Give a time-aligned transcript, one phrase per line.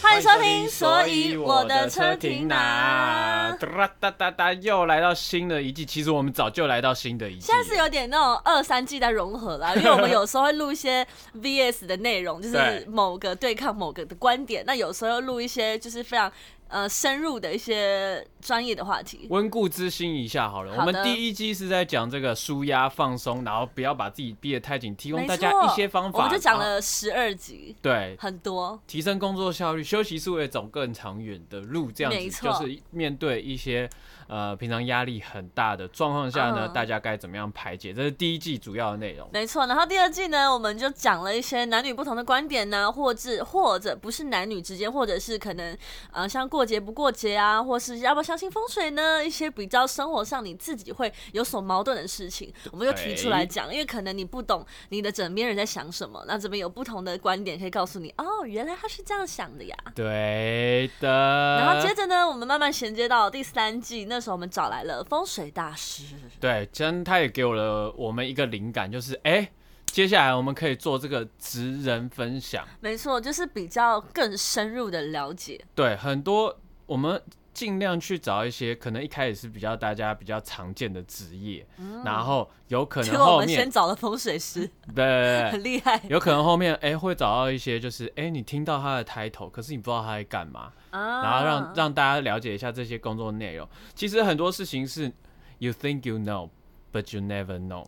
[0.00, 3.56] 欢迎收听，所以我的车停哪？
[3.60, 5.84] 哒哒哒哒，又来到新的一季。
[5.86, 11.06] 其实我们早就来到新的一季了，现在是有点那种二三季在融合啦， 因为我们有时候会录一些
[11.36, 16.30] VS 的内容，就是某个对抗某个的观点，那有时候又录一些就是非常
[16.68, 19.26] 呃深入的一些专业的话题。
[19.30, 20.74] 温故知新一下好了。
[20.74, 26.18] 好我们第一季是在讲这个舒压放松，然后不要把自己逼得太紧，提供大家一些方法。
[26.18, 28.16] 我们就讲了十二集，对。
[28.18, 28.78] 很多。
[28.86, 33.88] 提升工作效率，休息是为了走更长远的路，这样子就是面对一些
[34.28, 37.92] 呃平常压力很大的状况下呢，嗯大家该怎么样排解？
[37.92, 39.28] 这是第一季主要的内容。
[39.32, 45.76] 没错，然后第二季呢，我们就讲了一些男女不同的观点呢，或者或者不是男女之间，或者是可能
[46.12, 59.76] 呃像过节不过节啊，或是要不要相信风水呢，一些比较生活上你自己会有所矛盾的事情，我们就提出来讲，因为可能你不懂你的枕边人在想什么，那这边有不同的观点可以告诉你，哦，原来他是这样想的呀。
[59.94, 61.08] 对的。
[61.08, 66.04] 然后接着呢，我们慢慢衔接到第三季，那时候我们找来了风水大师。
[66.40, 69.52] 对，真他也给我了我们一个灵感，就是哎、诶
[69.86, 72.66] 接下来我们可以做这个职人分享。
[72.80, 75.64] 没错，就是比较更深入的了解。
[75.74, 76.54] 对，很多
[76.86, 77.20] 我们
[77.58, 81.66] 尽量去找一些可能一开始是比较大家比较常见的职业，
[82.04, 93.68] 然后有可能后面们先找了风水师， 对 很厉害有可能后面哎、会找到一些就是哎、诶你听到他的 title，可是你不知道他在干嘛，啊然后让让大家了解一下这些工作内容。
[93.96, 95.10] 其实很多事情是
[95.58, 97.84] you think you know，but you never know。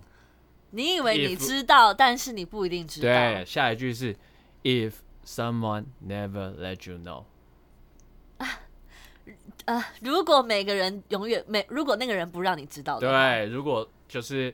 [0.73, 3.07] 你以为你知道，但是你不一定知道。
[3.07, 4.17] 对，下一句是
[4.65, 7.25] if someone never let you know。
[9.67, 14.53] 呃，如果每个人永远每如果那个人不让你知道的，对，如果就是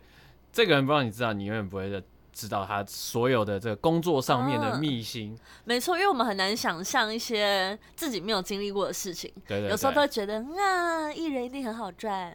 [0.53, 1.89] 这个人不让你知道，你永远不会
[2.37, 5.35] 知道他所有的这个工作上面的嗯秘辛。
[5.65, 12.31] 没错，因为我们很难想象一些自己没有经历过的事情，对有时候都会觉得啊，艺人一定很好赚，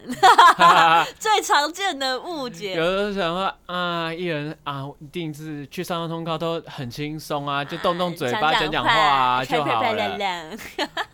[1.20, 2.74] 最常见的误解。
[2.74, 10.16] 有的想说啊，艺人啊，一定是去上通告都很轻松啊，就动动嘴巴讲讲话啊就好漂了。
[10.16, 10.58] 亮。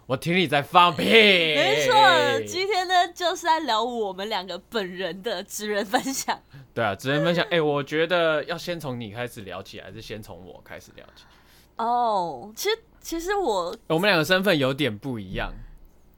[0.07, 1.05] 我听你在放屁。
[1.05, 1.95] 没错，
[2.47, 6.41] 今天呢就是在聊我们两个本人的职人分享。
[6.79, 7.45] 对啊，只能分享。
[7.51, 11.25] 哎、我觉得要先从你开始聊起，还是先从我开始聊起？
[11.75, 15.53] 哦，其实其实我我们两个身份有点不一样。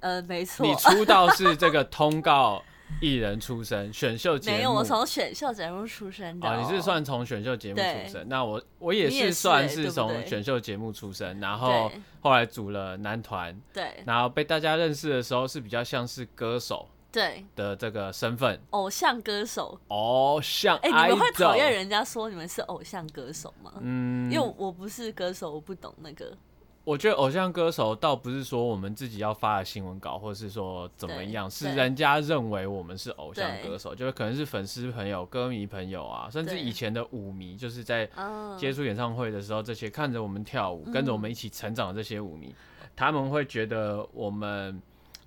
[0.01, 2.63] 呃没错，你出道是这个通告
[3.01, 4.57] 艺人出身，选秀节目。
[4.59, 19.79] 没有，我从选秀节目出身的、哦，你是算从选秀节目出身，那我我也是是算是从对选秀节目出身，然后对后来组了男团，对然后被大家认识的时候是比较像是歌手对的这个身份，偶像歌手。
[19.89, 21.73] 偶，像哎、你们会讨厌？
[21.73, 23.73] 人家说你们是偶像歌手吗？
[23.81, 26.37] 嗯，因为我不是歌手，我不懂那个。
[26.83, 42.53] 我觉得偶像歌手倒不是说我们自己要发的新闻稿，或是说怎么对样，是人家认为我们是偶像歌手，就是可能是粉丝朋友、歌迷朋友啊，甚至以前的舞迷，就是在嗯，接触演唱会的时候，这些看着我们跳舞、跟着我们一起成长的这些舞迷，
[42.97, 44.81] 他们会觉得我们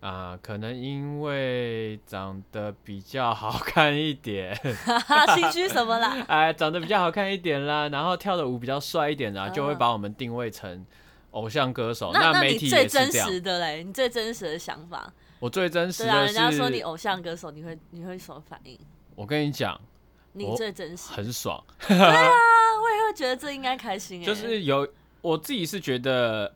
[0.06, 4.53] 啊、可能因为长得比较好看一点，
[4.86, 6.24] 哈哈，心虚什么啦？
[6.28, 10.86] 哎，长得比较好看一点啦，然后跳的舞比较帅一点啦，就会嗯把我们定位成
[11.31, 12.12] 偶像歌手。
[12.14, 13.09] 那媒体最真。
[13.09, 13.81] 实的嘞？
[13.84, 15.14] 你最真实的想法？
[15.40, 18.78] 我最真实的对啊，人家说你，偶像歌手，你会你会什么反应？
[19.16, 19.80] 我跟你讲，
[20.34, 24.85] 你最真实，很爽，对啊 我也会觉得这应该开心哎、就是有
[25.22, 26.53] 我自己是觉得，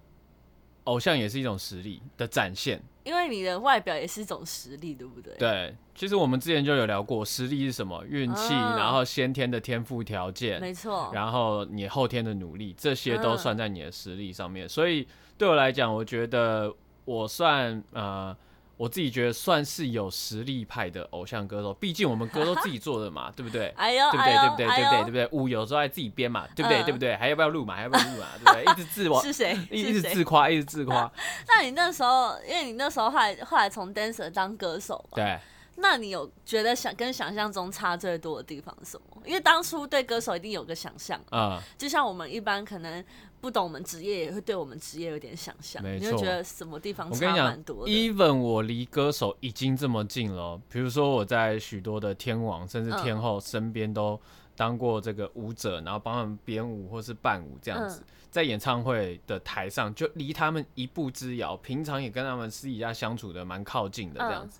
[0.88, 2.81] 偶像也是一种实力的展现。
[3.03, 5.34] 因为你的外表也是一种实力，对不对？
[5.38, 8.03] 对，其实我们之前就有聊过，实力是什么？
[8.06, 11.09] 运气，嗯然后先天的天赋条件，没错。
[11.14, 14.68] 然后你后天的努力，这些都嗯算在你的实力上面。
[14.68, 16.74] 所以对我来讲，我觉得
[17.06, 18.36] 我算呃，
[18.78, 21.74] 我自己觉得算是有实力派的偶像歌手。
[21.74, 23.68] 毕竟我们歌都自己做的嘛， 对不对？
[23.76, 24.34] 哎呦，对不对？
[24.34, 24.68] 对不对？
[24.68, 24.97] 对不对？
[25.00, 25.29] 对不对？
[25.32, 26.82] 舞有时候还自己编嘛，对不对？
[26.82, 27.16] 嗯对不对？
[27.18, 27.76] 还要不要录嘛？
[27.76, 28.28] 还要不要录嘛？
[28.40, 28.64] 对不对？
[28.64, 29.58] 一直自我，是谁？
[29.72, 30.02] 一一直？
[30.03, 31.12] 自夸，一直自夸。
[31.50, 35.40] 那你那时候，因为你那时候后来后来从 dancer 当歌手嘛，对，
[35.78, 39.22] 那你有觉得想跟想象中差最多的地方是什么？
[39.26, 43.03] 因为当初对歌手一定有个想象，嗯，就像我们一般可能
[43.39, 47.91] 不懂我们职业，也会对我们职业有点想象，你会觉得什么地方差蛮多的。
[47.91, 54.19] ，even 我离歌手已经这么近了哦，比如说我在许多的天王甚至嗯天后身边都
[54.55, 64.59] 当过这个舞者，然后帮他们编舞或是伴舞这样子，嗯在演唱会的台上就离他们一步之遥，平常也跟他们私底下相处的蛮靠近的这样嗯子。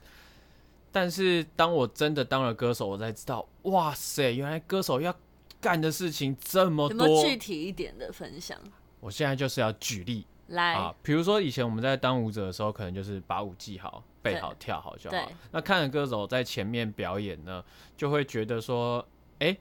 [0.92, 5.14] 但是当我真的当了歌手，我才知道，哇塞，原来歌手要
[5.60, 7.08] 干的事情这么多。
[7.08, 8.58] 有没有具体一点的分享？
[9.00, 15.32] 我现在就是要举例来，啊，比如说以前我们在当舞者的时候，可能就是把舞记好、背好、跳好就好。
[15.52, 17.64] 那看着歌手在前面表演呢，
[17.96, 19.06] 就会觉得说，
[19.40, 19.56] 哎、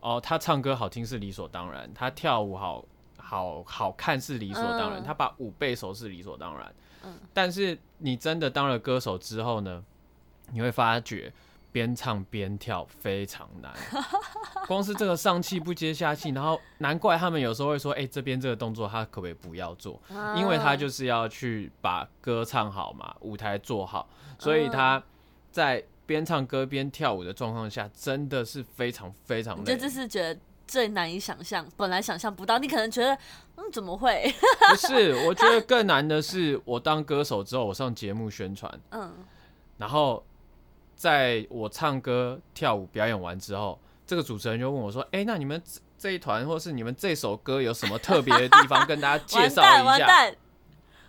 [0.00, 2.84] 哦，他唱歌好听是理所当然，他跳舞好
[3.16, 6.74] 好好看是理所当然，嗯他把舞背熟是理所当然。
[7.02, 9.82] 嗯但是你真的当了歌手之后呢，
[10.52, 11.32] 你会发觉
[11.72, 13.72] 边唱边跳非常难，
[14.66, 20.00] 光是这个上气不接下气，然后难怪他们有时候会说，哎、这边这个动作他可不可以不要做？
[20.36, 24.08] 因为他啊就是要去把歌唱好嘛，舞台做好，
[24.38, 25.02] 所以他
[25.50, 29.76] 在边唱歌边跳舞的状况下，真的是非常非常累。
[29.76, 33.16] 这是觉得最难以想象，本来想象不到，你可能觉得，
[33.56, 34.32] 嗯，怎么会？
[34.70, 39.12] 不是，我觉得更难的是，我当歌手之后，我上节目宣传， 嗯，
[39.78, 40.24] 然后
[41.00, 50.36] 在我唱歌、跳舞、表演完之后，这个主持人就问我说：“哎、那你们这这一团或是你们这首歌有什么特别的地方，跟大家介绍，一下完蛋，？”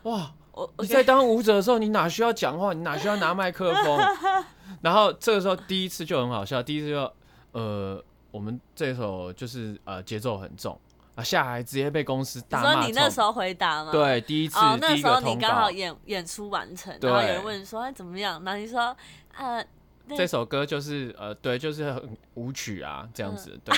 [0.03, 0.31] 哇！
[0.53, 2.71] 我我你在当舞者的时候，你哪需要讲话？
[2.71, 3.99] 你哪需要拿麦克风？
[4.79, 7.13] 然后这个时候第一次就很好笑，第一次就
[7.51, 8.01] 呃，
[8.31, 10.79] 我们这首就是呃节奏很重
[11.15, 13.91] 啊，下来直接被公司你大骂你那时候回答吗？。
[13.91, 18.95] 对第一次、哦，那时候你刚好，演演出完成，然后有人问说哎怎么样，然后你说
[19.37, 19.65] 呃，那
[20.09, 23.75] 这首歌就是呃对，就是很舞曲啊这样嗯子、对。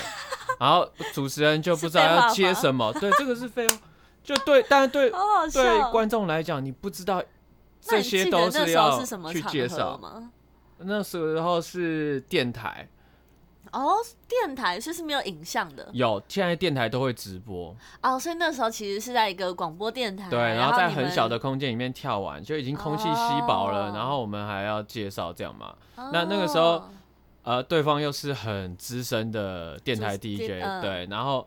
[0.58, 3.76] 然后主持人就不知道要接什么， 对，这个是废话，
[4.22, 5.10] 就对，但是对。
[5.52, 7.22] 对观众来讲，你不知道
[7.80, 8.66] 这些都是
[9.06, 9.98] 什么去介绍。
[9.98, 10.30] 吗？
[10.78, 12.88] 那时候是电台。
[13.74, 13.96] 哦，
[14.28, 15.88] 电台所以是没有影像的。
[15.92, 23.92] 有，现在电台都会直播，哦，所以那时候其实是在一个广播电台，对，然然后在很小的空间里面跳完，就已经空气稀薄了，哦。
[23.94, 26.90] 然后我们还要介绍这样嘛，那那个时候哦
[27.42, 30.80] 呃，对方又是很资深的电台 DJ，、嗯。
[30.80, 31.46] 对，然后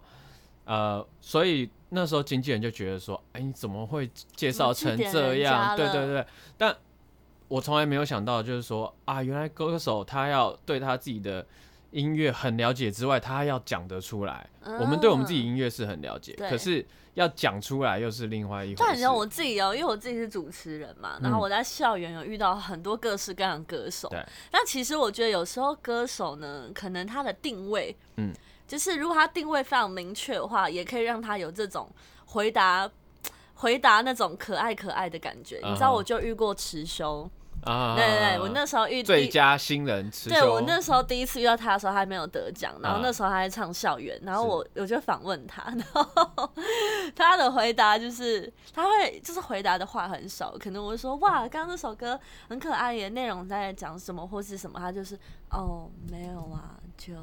[0.66, 5.76] 呃，所以那时候经纪人就觉得说，哎、你怎么会介绍成这样？
[5.78, 6.26] 对对对，
[6.58, 6.76] 但
[7.48, 11.44] 我从来没有想到，就是说啊，原来歌手他要对他自己的
[11.98, 14.48] 音乐很了解之外，他要讲得出来。
[14.80, 16.86] 我们对我们自己音乐是很了解，可是
[17.16, 18.84] 要讲出来又是另外一回事。
[18.86, 24.08] 但你知道我自己哦，因为我自己是主持人嘛，然后嗯我在校园有遇到很多各式各样的歌手。
[24.10, 24.24] 对。
[24.52, 28.32] 但其实我觉得有时候歌手呢，可能他的定位，嗯，
[28.68, 31.90] 就是如果他定位非常明确的话，也可以让他有这种
[32.28, 32.90] 回答。
[33.60, 37.28] 回答那种可爱可爱的感觉，你知道，我就遇过池修，
[37.64, 43.02] 啊，对对对，我那时候遇第最佳新人持对我那时候第一次遇到他的时候，他还没有得奖，然后啊。
[43.04, 46.50] 那时候他在唱校园，然后我我就访问他， 然后
[47.16, 55.18] 他的回答就是他会就是回答的话很少，可能我就说哇，刚刚那首歌很可爱耶，内容在讲什么或是什么，他就是
[55.50, 57.14] 哦没有啊，就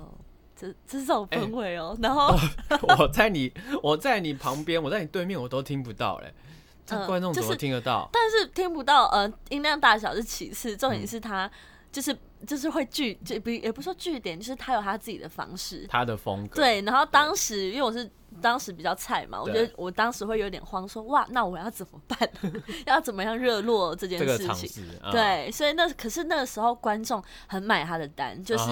[0.57, 2.35] 这这是这种氛围哦，然后
[2.99, 3.53] 我在你
[3.83, 6.33] 我在你旁边，我在你对面，我都听不到嘞。
[6.33, 6.54] 这
[6.91, 8.09] 嗯观众怎么就是听得到？
[8.13, 11.51] 但是听不到呃音量大小是其次，重嗯点是他
[11.91, 12.17] 就是
[12.47, 18.11] 就是会据就不也不是说据点，就是他有他自己的方式，他的风格，对，然后当时因为我是
[18.43, 22.19] 当时比较菜嘛，我觉得我当时会有点慌，说哇，那我要怎么办？
[22.85, 24.85] 要怎么样热络这件事情？
[25.13, 28.65] 对，所以那可是那个时候观众很买他的单，就是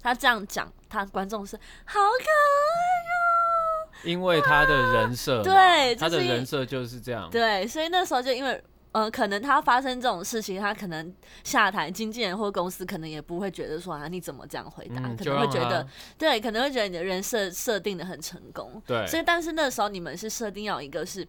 [0.00, 2.88] 他这样讲，他观众是好可爱
[4.04, 8.62] 因为他的人设嘛，对他的人设就是这样哦。，对，所以那时候就因为。
[8.90, 11.14] 呃，可能他发生这种事情，他可能
[11.44, 15.02] 下台，经纪人或公司可能也不会觉得说啊，你怎么这样回答？
[15.04, 15.86] 嗯，可能会觉得，
[16.16, 18.82] 对，可能会觉得你的人设设定的很成功。
[18.86, 21.24] 对所以，但是那时候你们是设定要一个是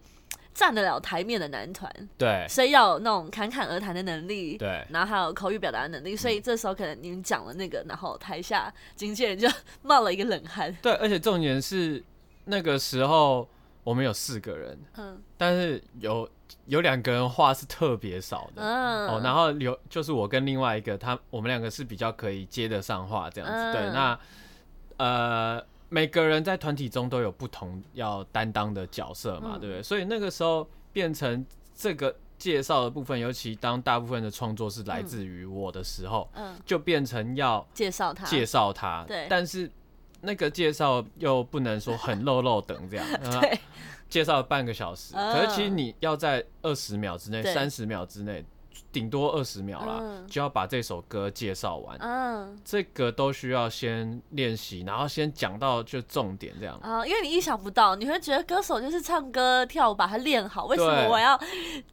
[0.54, 6.16] 站得了台面的男团，对所以要有那种侃侃而谈的能力，对，然后还有口语表达的能力。
[6.16, 9.46] 所以这时候可能你们讲了那个，然后台下经纪人就
[9.82, 10.74] 冒了一个冷汗。
[10.80, 12.02] 对，而且重点是
[12.44, 13.48] 那个时候
[13.84, 16.28] 我们有四个人，嗯但是有
[16.66, 18.62] 有两个人话是特别少的。
[18.62, 23.78] 嗯，哦，然后有就是我跟另外一个他，我们两个是比较可以接得上话这样子。
[23.78, 24.20] 对，嗯那
[24.98, 29.82] 呃，每个人在团体中都有不同要担当的角色嘛，嗯对不对？
[29.82, 31.44] 所以那个时候变成
[31.74, 39.04] 这个介绍的部分，尤其当大部分的创作是来自于我的时候，嗯，就变成要介绍他，介绍他。
[39.08, 39.70] 对但是
[40.20, 43.06] 那个介绍又不能说很漏漏等这样。
[43.22, 43.60] 呃对，
[44.08, 48.44] 介绍了半个小时，嗯可是其实你要在二十秒之内、对三十秒之内
[48.92, 51.96] 顶多二十秒啦，嗯就要把这首歌介绍完。
[52.00, 56.76] 嗯这个都需要先练习，然后先讲到就重点这样。
[56.82, 61.38] 啊，因为你意想不到，你会觉得歌手就是唱歌跳舞把它练好，为什么我要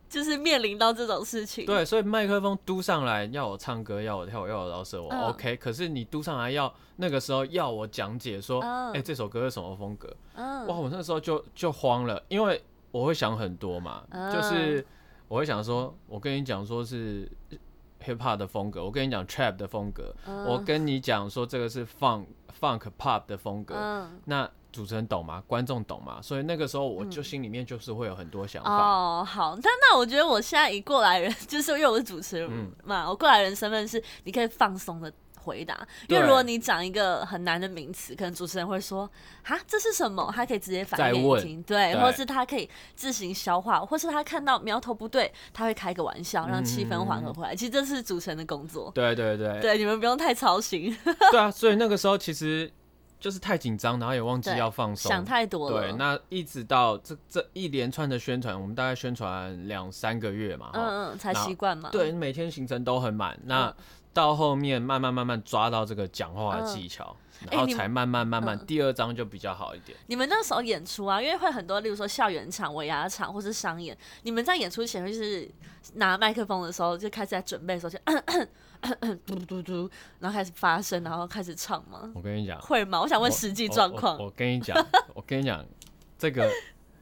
[0.10, 1.66] 就是面临到这种事情？
[1.66, 5.56] 对，所以麦克风嘟上来要我唱歌，要我跳舞，要我饶舌，我嗯 OK。
[5.58, 10.16] 可是你嘟上来要那个时候要我讲解说，哎、嗯这首歌是什么风格？
[10.34, 14.86] 嗯哇，我那时候就就慌了，因为我会想很多嘛，嗯就是
[15.28, 17.30] 我会想说，我跟你讲说是
[18.04, 22.26] hip hop 的风格，我跟你讲 trap 的风格，嗯我跟你讲说这个是 funk
[22.60, 25.44] funk pop 的风格，嗯那主持人懂吗？
[25.48, 26.22] 观众懂吗？
[26.22, 28.70] 所以那个时候我就心里面就是会有很多想法。
[28.70, 35.12] 哦，好，那那我觉得我现在以过来人， 就是因为我是主持人嗯嘛，我过来人身份是你可以放松的
[35.48, 39.10] 回答，因为如果你讲一个很难的名词，可能主持人会说
[39.44, 42.02] 哈这是什么，他可以直接反再问应给你听，对，对。
[42.02, 47.56] 或是他可以自行消化，或是他看到苗头不对，他会开个玩笑，让气氛缓和回来。
[47.56, 49.60] 其实这是主持人的工作，对对对。
[49.62, 50.96] 对，你们不用太操心，
[51.32, 51.50] 对啊！
[51.50, 52.72] 所以那个时候其实
[53.20, 55.82] 就是太紧张，然后也忘记要放松，想太多了。
[55.82, 61.90] 对，那一直到这这一连串的宣传，我们大概宣传两三个月嘛，嗯嗯，才习惯嘛。
[61.92, 63.38] 对，每天行程都很满。
[63.46, 63.74] 那
[64.18, 67.16] 到后面慢慢慢慢抓到这个讲话的技巧，
[67.52, 69.96] 然后才慢慢慢慢、嗯第二章就比较好一点。
[70.08, 75.48] 你们那时候演出啊，因为会很多，例如说校园场、尾牙场或是商演，你们在演出前会就是
[75.94, 82.12] 拿麦克风的时候就开始在准备的时候就嘟嘟嘟，然后开始发声，然后开始唱吗？
[82.16, 83.00] 我跟你讲，会吗？
[83.00, 84.18] 我想问实际状况。
[84.18, 84.76] 我跟你讲，
[85.14, 85.64] 我跟你讲，
[86.18, 86.50] 这个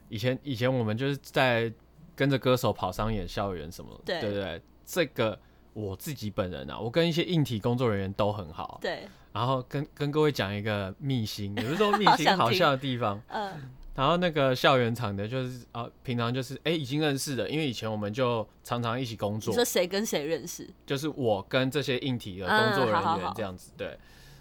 [0.10, 1.72] 以前以前我们就是在
[2.14, 4.62] 跟着歌手跑商演、校园什么，对对对？
[4.86, 5.40] 这个
[5.76, 8.80] 我自己本人啊，我跟一些硬体工作人员都很好。
[8.82, 13.22] 对，然后跟跟各位讲一个秘辛，有的时候秘辛好笑的地方。
[13.30, 13.52] 嗯
[13.96, 20.70] 然后那个校园场的，就是啊，平常就是哎已经认识的，因为以前我们就常常一起工作你说，谁跟谁认识？
[20.86, 23.98] 就是我跟这些硬体的嗯工作人员这样子，对。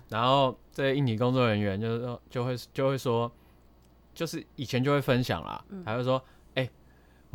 [0.08, 3.30] 然后这些硬体工作人员就是说就会就会说，
[4.12, 6.24] 就是以前就会分享啦，嗯还会说，哎、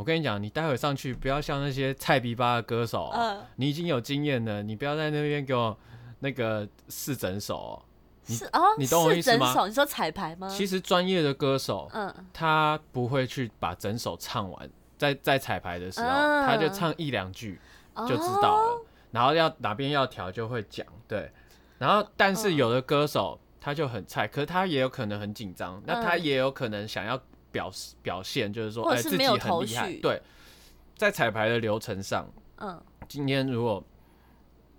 [0.00, 5.76] 我跟你讲，你待会上去不要像那些菜逼吧的歌手哦、嗯，你已经有经验了，你不要在那边给我
[6.20, 7.84] 那个试整首
[8.24, 10.48] 是哦，你懂我意思吗你说彩排吗？
[10.48, 16.46] 其实专业的歌手，嗯，他不会去把整首唱完，在在彩排的时候，嗯。
[16.46, 17.60] 他就唱一两句
[17.92, 18.08] 哦。
[18.08, 21.30] 就知道了，然后要哪边要调就会讲，对。
[21.76, 22.56] 然后但是嗯。
[22.56, 26.24] 有的歌手他就很菜，可是他也有可能很紧张，那他嗯。
[26.24, 27.20] 也有可能想要
[27.52, 29.92] 表示表现，就是说，哎、自己很厉害。
[30.00, 30.22] 对，
[30.96, 32.28] 在彩排的流程上，
[32.58, 33.82] 嗯，今天如果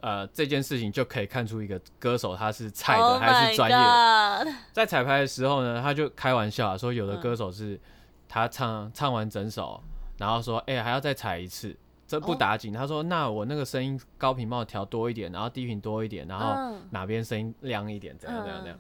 [0.02, 4.58] 呃这件事情就可以看出一个歌手他是菜的 Oh 还是专业的。
[4.72, 7.80] 在彩排的时候呢，他就开玩笑啊说，有的嗯歌手是
[8.28, 9.82] 他唱唱完整首，
[10.18, 11.76] 然后说，哎、还要再踩一次，
[12.08, 12.72] 这不哦打紧。
[12.74, 18.80] 他说，那我那个声音高频帮我调多一点，然后低频多一点，然后嗯哪边声音亮一点，怎样怎样嗯怎样。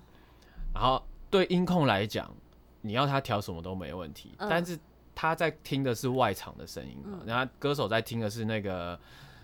[0.73, 2.33] 然后对音控来讲，
[2.81, 4.77] 你要他调什么都没问题，嗯但是
[5.13, 8.99] 他在听的是外场的声音嘛，嗯然后歌手在听的是那个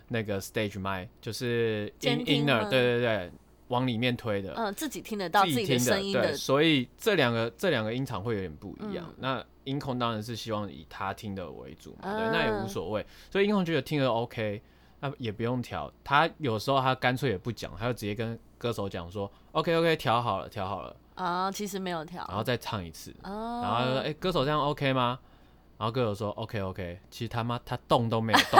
[0.08, 3.32] 那个 stage mic，就是 in inner，对对对，
[3.68, 4.54] 往里面推的。
[4.56, 9.06] 嗯，自己听得到自己的声音的，所以这两个这两个音场会有点不一样。
[9.10, 13.06] 嗯那音控当然是希望以他听的为主嘛，对，嗯那也无所谓。
[13.30, 14.62] 所以音控觉得听得 OK，
[15.02, 15.92] 那也不用调。
[16.06, 23.12] 他有时候他干脆也不讲，他就直接跟歌手讲说 OK OK 调好了，调好了，啊，其实没有跳，然后再唱一次。
[23.24, 25.20] 哦，然后他就说：“哎、歌手这样 OK 吗？”
[25.78, 28.60] 然后歌手说：“OK OK。”其实他妈他动都没有动，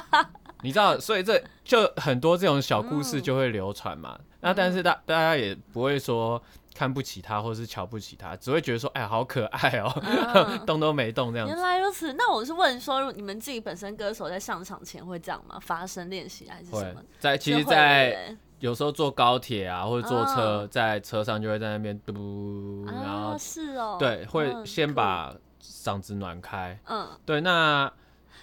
[0.62, 4.18] 你知道，所以这就很多这种小故事就会流传嘛。
[4.40, 6.42] 那但是大大家也不会说
[6.74, 11.62] 看不起他或是瞧不起他，只会觉得说：“哎，好可爱哦、嗯 动都没动这样原子。
[11.62, 15.58] 来如此，那我是问说，你们自己本身歌手在上场前会这样吗？
[15.60, 17.02] 发声练习还是什么？
[17.18, 26.78] 在其实，在对有时候坐高铁啊，或者坐车，嗯在车上就会在那边嘟，然后啊，是哦，对，会嗯先把嗓子暖开。
[26.86, 27.90] 嗯，对，那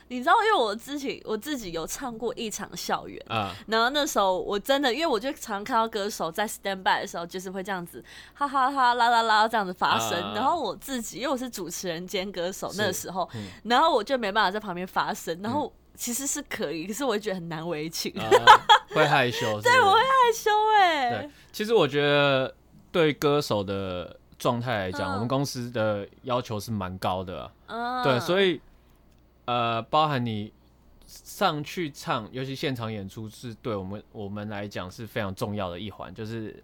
[0.10, 3.22] 你知道，因为我自己我自己有唱过一场校园。
[3.28, 10.18] 啊、然后那时候我真的，因为我就常看到歌手在 stand by 的时候，就是会这样子哈哈哈啦啦啦这样子发声。
[10.22, 15.38] 啊然后我自己，因为我是主持人兼歌手，是那时候，嗯然后我就没办法在旁边发声。
[15.44, 18.30] 然后其实是可以，可是我会觉得很难为情，啊
[18.94, 22.54] 会害羞，对我会害羞哎、对，其实我觉得
[22.92, 25.14] 对歌手的状态来讲，嗯。
[25.16, 28.62] 我们公司的要求是蛮高的啊、嗯，对，所以以
[29.46, 30.54] 呃，包含你
[31.06, 36.64] 上去唱，尤其现场演出，是对我们我们来讲是非常重要的一环，就是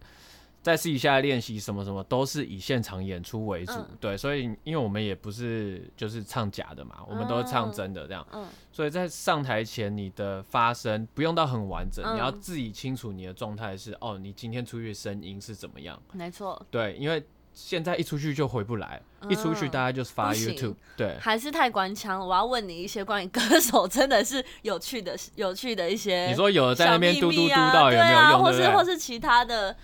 [0.64, 17.22] 在私底下练习什么什么都是以现场演出为主，嗯对，所以因为我们也不是就是唱假的嘛，我们都是唱真的这样，嗯所以在上台前你的发声不用到很完整，嗯你要自己清楚你的状态是哦，你今天出去声音是怎么样，没错，对，因为
[17.54, 22.26] 现在一出去就回不来，一出去嗯大家就是发 YouTube，对，还是太官腔了。
[22.26, 28.52] 我要问你一些关于歌手真的是有趣的、有趣的一些你说有的在那边嘟嘟嘟到有没有用，或？
[28.52, 29.76] 是或是其他的，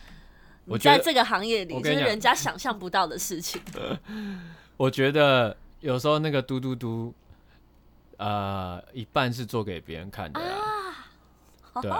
[0.69, 3.61] 我觉得在这个行业里，就是人家想象不到的事情。
[4.77, 7.13] 我觉得有时候那个嘟嘟嘟，
[8.17, 11.91] 呃，一半是做给别人看的啊，对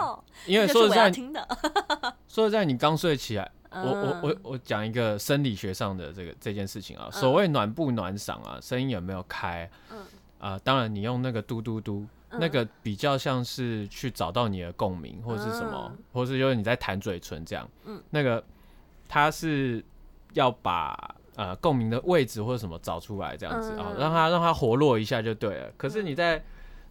[0.53, 1.45] 因为说实在，听的。
[2.27, 7.11] 说实在，你刚睡起来，我我嗯我我讲一个生理学上的这个这件事情啊，嗯。
[7.11, 9.97] 所谓暖不暖嗓啊，声音有没有开，嗯。
[10.39, 12.39] 啊、当然你用那个嘟嘟嘟，嗯。
[12.39, 16.03] 那个比较像是去找到你的共鸣，或者是什么，嗯。
[16.13, 18.01] 或是就是你在弹嘴唇这样，嗯。
[18.09, 18.43] 那个
[19.09, 19.83] 它是
[20.33, 25.71] 要把呃共鸣的位置或者什么找出来，这样子啊、嗯让它让它活络一下就对了。
[25.75, 26.41] 可是你在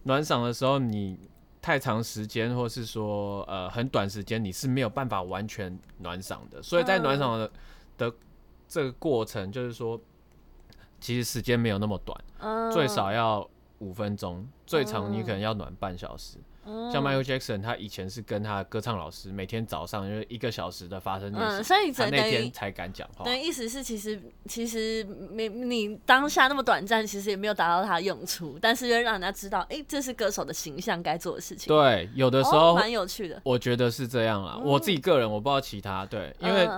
[0.03, 1.17] 暖嗓的时候，你
[1.61, 6.61] 太长时间，或是说呃很短时间，你是没有办法完全暖嗓的。
[6.61, 7.51] 所以在暖嗓的、
[7.97, 8.13] 的
[8.67, 9.99] 这个过程，就是说，
[10.99, 13.49] 其实时间没有那么短，嗯最少要
[13.79, 16.37] 五分钟，最长你可能要暖半小时。
[16.69, 23.25] 嗯像 Michael Jackson，他以前是跟他的歌唱老师每天早上就是一个小时的发声练嗯，习，所以他那天才敢讲话。
[23.25, 31.67] 等意思是，其实其实没你当下那么短暂，其实也没有达到他的用处，但是又让人家知道，哎、这是歌手的形象该做的事情。
[31.67, 34.57] 对，有的时哦候蛮有趣的，我觉得是这样啦。
[34.63, 36.69] 我自己个人我不知道其他，对，因为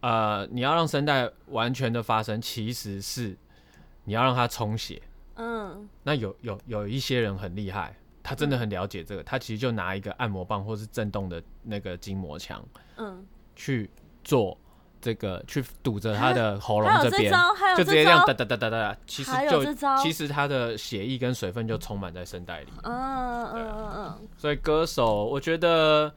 [0.00, 3.36] 呃，你要让声带完全的发声，其实是
[4.04, 5.00] 你要让它充血。
[5.36, 12.62] 嗯那有有有一些人很厉害，他真的很了解这个，他其实就拿一个按摩棒或是震动的那个筋膜枪
[12.96, 13.24] 嗯，
[13.56, 13.88] 去
[14.22, 14.56] 做
[15.00, 17.32] 这个，去堵着他的喉咙这边，
[17.76, 19.64] 就直接这样哒，哒哒哒哒，其实就，
[20.02, 22.68] 其实他的血液跟水分就充满在声带里。
[22.82, 26.12] 嗯嗯嗯嗯所以歌手，我觉得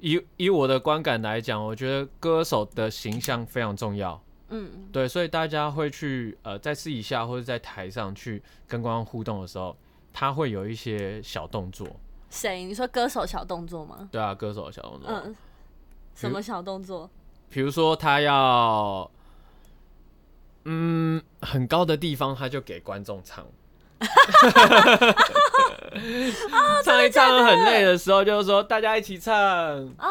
[0.00, 4.22] 以以我的观感来讲，我觉得歌手的形象非常重要。
[4.50, 9.76] 嗯对，所以大家会去呃，在私底下或者在台上去跟观众互动的时候，
[10.18, 11.86] 他会有一些小动作。
[12.30, 12.64] 谁？
[12.64, 14.08] 你说歌手小动作吗？
[14.10, 15.36] 对啊，歌手小动作，嗯，
[16.14, 17.10] 什么小动作？
[17.50, 19.10] 比如说他要
[20.64, 23.46] 嗯很高的地方，他就给观众唱。
[26.82, 30.08] 唱一唱很累的时候，就是说大家一起唱啊，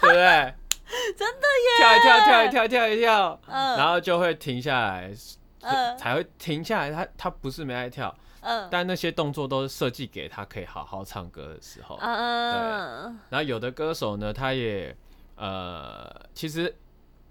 [0.00, 0.54] 对不对？
[1.16, 1.78] 真的耶！
[1.78, 5.12] 跳一跳，跳一跳，跳一跳，嗯，然后就会停下来，
[5.60, 6.90] 嗯才会停下来。
[6.90, 11.98] 他他不是没爱跳，嗯但那些动作都是设计给他可以好好唱歌的时候。
[12.00, 14.96] 嗯然后有的歌手呢，他也
[15.36, 16.74] 呃，其实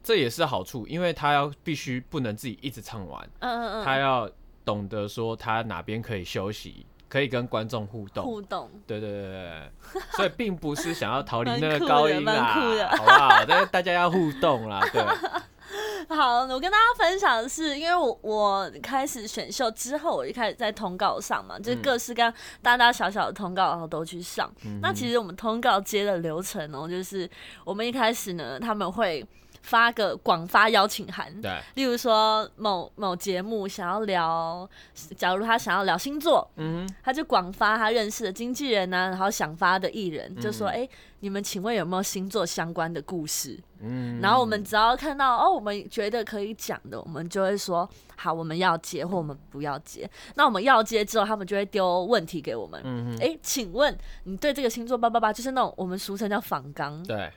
[0.01, 4.29] 这也是好处，因为他要必须不能自己一直唱完，嗯嗯，他要
[4.65, 8.23] 懂得说他哪边可以休息，可以跟观众互动。
[8.23, 13.29] 互动，对对对对对，所以并不是想要逃离 那个高音啦，好不好？
[13.47, 15.03] 但是大家要互动啦，对。
[16.09, 24.51] 好，我跟大家分享的是，因为我我开始选秀之后，我就开始在通告上嘛，就各式各样大大小小的通告，然后都去上。
[24.65, 27.29] 嗯那其实我们通告接的流程哦，就是
[27.63, 29.25] 我们一开始呢，他们会
[29.61, 34.67] 发个广发邀请函，对，例如说某某节目想要聊，
[35.15, 50.09] 假如他想要聊星座，嗯，他就广发他认识的经纪人呢、然后想发的艺人，就说：“嗯哎、你们请问有没有星座相关的故事？”嗯，然后我们只要看到哦，我们觉得可以讲的，我们就会说好，我们要接或我们不要接。
[50.35, 52.81] 那我们要接之后，他们就会丢问题给我们。
[52.83, 57.01] 嗯哼，哎、请问你对这个星座八八八，就是那种我们俗称叫仿纲。
[57.03, 57.31] 对，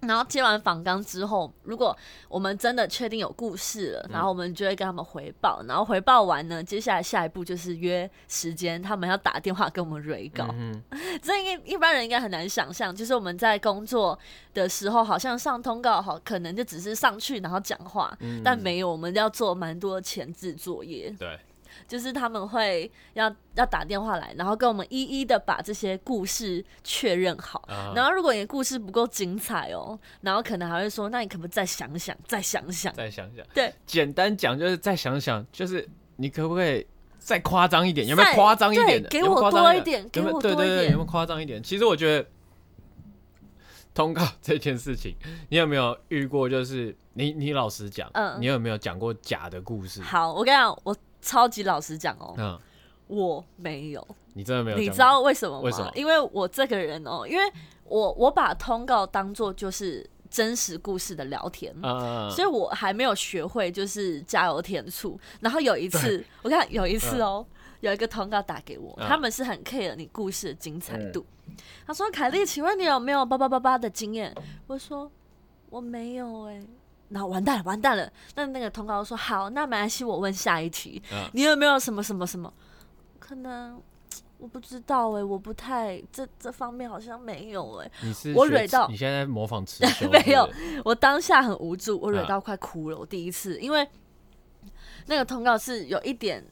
[0.00, 1.96] 然后接完访纲之后，如果
[2.28, 10.46] 我们真的确定有故事了，然后我们就会跟他们回报，然后回报完呢，接下来下一步就是约时间，他们要打电话跟我们蕊稿。
[10.52, 14.16] 嗯哼， 这一一般人应该很难想象，就是我们在工作
[14.54, 18.40] 的时候，好像上通告好，可能就只是上去然后讲话，嗯。
[18.44, 21.38] 但没有，我们要做蛮多前置作业，对，
[21.86, 27.62] 就是他们会要要打电话来，然后跟我们一一的把这些故事确认好。
[27.68, 32.92] 啊然后，如果你的故事不够精彩哦，然后可能还会说，那你可不可以再想想，再想想？
[32.94, 36.86] 再想想，对，简单讲就是再想想，就是你可不可以
[37.18, 38.06] 再夸张一点？
[38.06, 39.08] 有没有夸张一点的？
[39.08, 41.62] 给我多一点给我多一点有没有夸张一点？
[41.62, 42.28] 其实我觉得
[43.94, 45.14] 通告这件事情，
[45.48, 46.48] 你有没有遇过？
[46.48, 50.00] 就是你你老实讲，嗯你有没有讲过假的故事？
[50.02, 52.58] 好，我跟你讲，我超级老实讲哦，嗯，
[53.06, 54.06] 我没有。
[54.34, 54.76] 你真的没有？
[54.78, 55.62] 你知道为什么吗？
[55.62, 57.44] 为什么因为我这个人哦，因为
[57.84, 61.74] 我我把通告当做就是真实故事的聊天。
[61.82, 65.18] 嗯，所以我还没有学会就是加油添醋。
[65.40, 67.44] 然后有一次，我看有一次哦、
[67.80, 71.26] 有一个通告打给我，嗯他们是很 care 你故事的精彩度。
[71.86, 74.32] 他说：“凯莉，请问你有没有八八八八的经验？”
[74.68, 75.10] 我说
[75.70, 76.62] ：“我没有哎、
[77.10, 78.10] 然后完蛋了，完蛋了。
[78.34, 82.52] 那那个通告说：“好，那没关系，我问下一题，嗯你有没有什么什么什么？
[83.18, 83.80] 可能
[84.38, 90.48] 我不知道哎、我不太这这方面好像没有哎、你是我蕊到你现在在模仿词 没有
[90.84, 92.96] 我当下很无助，我啊惹到快哭了。
[92.96, 93.86] 我第一次，因为
[95.06, 96.44] 那个通告是有一点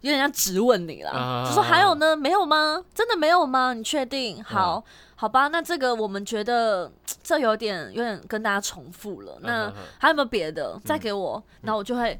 [0.00, 2.82] 有点像质问你啦，啊就说还有呢，没有吗？
[2.94, 3.72] 真的没有吗？
[3.74, 4.42] 你确定？
[4.44, 4.82] 好，
[5.14, 6.90] 好吧，那这个我们觉得
[7.22, 9.38] 这有点有点跟大家重复了。
[9.40, 10.80] 那还有没有别的？
[10.84, 12.18] 再给我，然后我就会。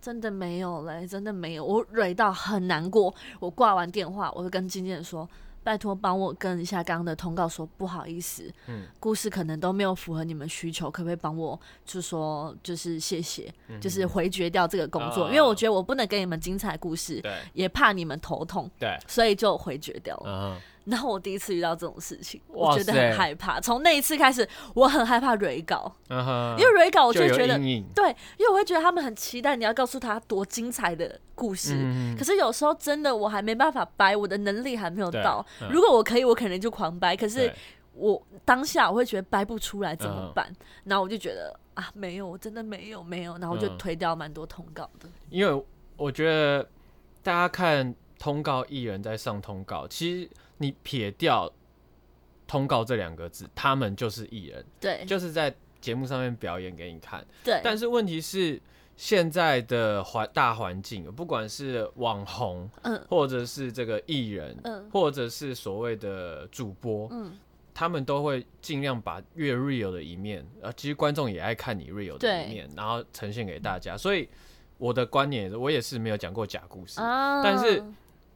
[0.00, 3.12] 真的没有嘞，真的没有，我蕊到很难过。
[3.40, 5.28] 我挂完电话，我就跟经纪人说
[5.62, 20.24] ：“拜托帮我跟一下刚刚的通告说，不好意思，嗯故事可能都没有符合你们需求，可不可以帮我就说就是谢谢，就是回绝掉这个工作，啊因为我觉得我不能给你们精彩故事，对也怕你们头痛，对，所以就回绝掉了。
[20.26, 23.60] 嗯然后我第一次遇到这种事情，我觉得很害怕。
[23.60, 27.58] 从那一次开始，我很害怕蕊稿，因为蕊稿我就觉得
[27.94, 31.74] 对，因为我会觉得他们很期待你要告诉他多精彩的故事。
[31.76, 35.44] 嗯可是有时候真的我还没办法掰，我的能力还没有到。
[35.60, 37.14] 嗯如果我可以，我可能就狂掰。
[37.14, 37.52] 可是
[37.92, 40.50] 我当下我会觉得掰不出来怎么嗯办？
[40.84, 43.36] 然后我就觉得啊，没有，我真的没有，没有。
[43.38, 45.08] 然后我就嗯推掉蛮多通告的。
[45.30, 45.64] 因为
[45.96, 46.66] 我觉得
[47.22, 51.50] 大家看通告艺人在上通告，其实你撇掉
[52.46, 57.26] 通告这两个字，他们就是艺人，对就是在节目上面表演给你看。
[57.44, 58.60] 对，但是问题是，
[58.96, 67.38] 现在的环大环境，不管是网红，嗯或者是这个艺人，嗯或者是所谓的主播，嗯，
[67.72, 73.96] 他们都会尽量把越 real 的一面，呃，其实观众也爱看你 real 的一面，然后呈现给大家。
[73.96, 74.28] 所以
[74.78, 77.00] 我的观念我也是没有讲过假故事。
[77.00, 77.84] 啊，但是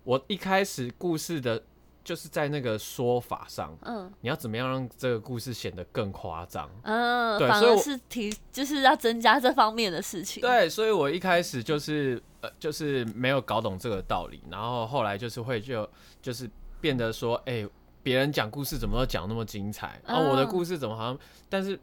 [0.04, 1.60] 我一开始故事的，
[2.04, 6.68] 就是在那个说法上，嗯你要怎么样让这个故事显得更夸张？
[6.82, 10.40] 嗯，反而对所以我是提就是要增加这方面的事情。
[10.40, 15.88] 对，所以我一开始就是呃，就是没有搞懂这个道理，然后后来就是会就
[16.20, 17.66] 就是变得说，哎、
[18.02, 21.18] 别人讲故事怎么都讲那么精彩，啊，我的嗯故事怎么好像？
[21.48, 21.78] 但是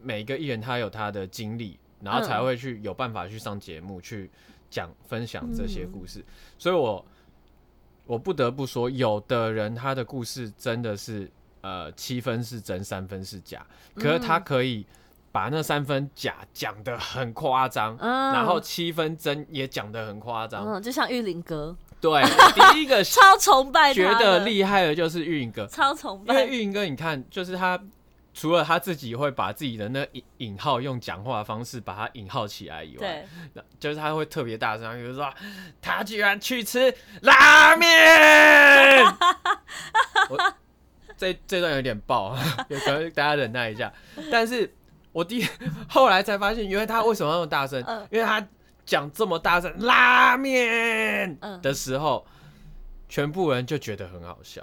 [0.00, 4.30] 每一个艺人他有他的经历，然后才嗯会去有办法去上节目去
[4.70, 6.24] 讲分享这些嗯故事，
[6.58, 7.04] 所以我
[8.06, 11.30] 我不得不说，有的人他的故事真的是
[11.62, 13.64] 呃七分是真，三分是假，
[13.94, 14.84] 可是他嗯可以
[15.32, 17.96] 把那三分假讲的很夸张。
[17.98, 20.64] 嗯，然后七分真也讲的很夸张。
[20.66, 22.22] 嗯，就像玉林哥，对，
[22.72, 26.56] 第一个 超崇拜他觉的，得厉害的就是玉云哥，超崇拜因为。
[26.56, 27.80] 玉云哥，你看，就是他
[28.34, 35.32] 除了他自己会把自己的那引引号用讲话的方式把它引号起来以外，对，那就是他会特别大声，比如说
[35.80, 36.92] 他居然去吃
[37.22, 39.04] 拉面，
[40.28, 40.54] 我
[41.16, 42.36] 这这段有点爆，
[42.68, 43.92] 有可能大家忍耐一下。
[44.32, 44.74] 但是
[45.12, 45.46] 我第
[45.88, 48.44] 后来才发现，原来他为什么要那么大声，嗯因为他
[48.84, 52.26] 讲这么大声拉面嗯的时候。
[53.14, 54.60] 全部人就觉得很好笑，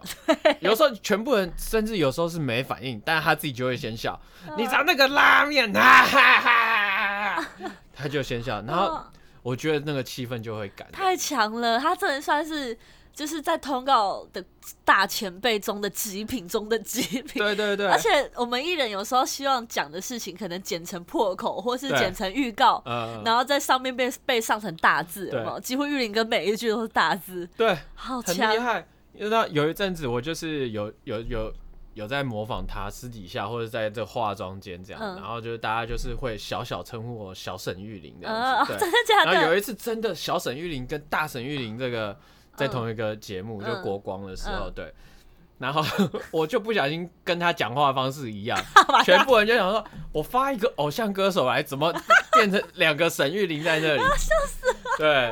[0.60, 4.20] 有时候全部人甚至有时候是没反应，但是他自己就会先笑。
[4.46, 4.54] 嗯。
[4.58, 7.50] 你知道那个拉面，哈哈哈，
[7.96, 9.06] 他就先笑，然后哦
[9.42, 10.86] 我觉得那个气氛就会感。
[10.92, 12.78] 太强了，他真的算是
[13.14, 14.44] 就是在通告的
[14.84, 17.42] 大前辈中的极品中的极品。
[17.42, 25.60] 对对对，而且我们艺人有时候希望讲的事情，可能剪成破口，或是剪成预告，呃，然后在上面被被上成大字，有对？
[25.62, 28.62] 几乎玉林跟每一句都是大字，对，好很厉强。
[28.62, 28.88] 害。
[29.14, 31.54] 因为那有一阵子我就是有有有
[31.96, 38.80] 有在模仿他私底下或者在这化妆间这样，嗯然后就是大家就是会小小称呼我小沈玉林这呃样，子，对。
[38.80, 39.34] 真的假的？
[39.34, 42.18] 然后有一次真的小沈玉林跟大沈玉林这个
[42.62, 44.94] 在同一个节目，嗯就国光的时候，嗯对。
[45.58, 45.84] 然后
[46.32, 48.60] 我就不小心跟他讲话的方式一样，
[49.06, 51.94] 全部人就想说，我发一个偶像歌手来，怎么
[52.34, 54.00] 变成两个沈玉玲在那里？
[54.18, 54.76] 笑死了。
[54.98, 55.32] 对，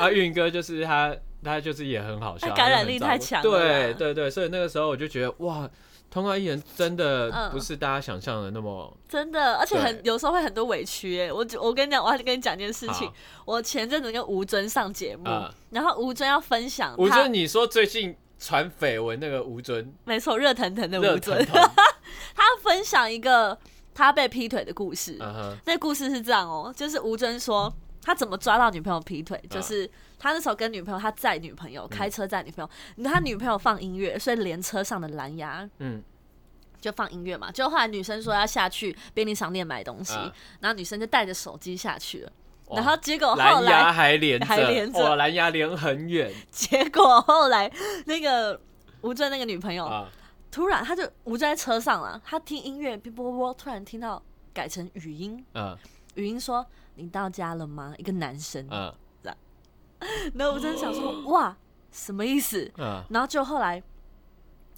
[0.00, 5.68] 啊，玉林哥就是他，他就是也很好笑，感染力太强对对对，所以那个时候我就觉得哇，
[6.16, 11.30] 通告艺人真的嗯不是大家想象的那么真的，而且很有时候会很多委屈耶。
[11.30, 13.10] 我就我跟你讲，我还跟你讲一件事情。
[13.44, 21.44] 我前阵子跟吴尊上节目，嗯然后吴尊要分享他吴尊，你说最近传绯闻那个吴尊，没错，热腾腾的热吴尊，
[22.34, 23.58] 他分享一个
[23.94, 25.18] 他被劈腿的故事。
[25.66, 27.70] 那故事是这样哦、就是吴尊说
[28.06, 36.00] 他怎么抓到女朋友劈腿，就是他那时候跟女朋友，他载女朋友，开车载女朋友，他女朋友放音乐，所以连车上的蓝牙，嗯。
[36.80, 37.50] 就放音乐嘛。
[37.50, 40.32] 就后来女生说要下去便利商店买东西，嗯。
[40.60, 42.30] 然后女生就带着手机下去了。
[42.70, 45.02] 然后结果后蓝牙来，还连着，还连着。
[45.02, 46.32] 哇，蓝牙连很远。
[46.52, 47.68] 结果后来
[48.04, 48.60] 那个
[49.00, 50.08] 吴尊那个女朋友，啊，
[50.52, 55.76] 突然他就吴尊在车上了，他听音乐哔啵啵，突然听到改成语音，嗯。
[56.14, 56.64] 语音说
[56.96, 58.92] ：“你到家了吗？”一个男生，嗯
[60.34, 61.56] 然后吴尊想说：“哇，
[61.90, 63.82] 什么意思？”嗯然后就后来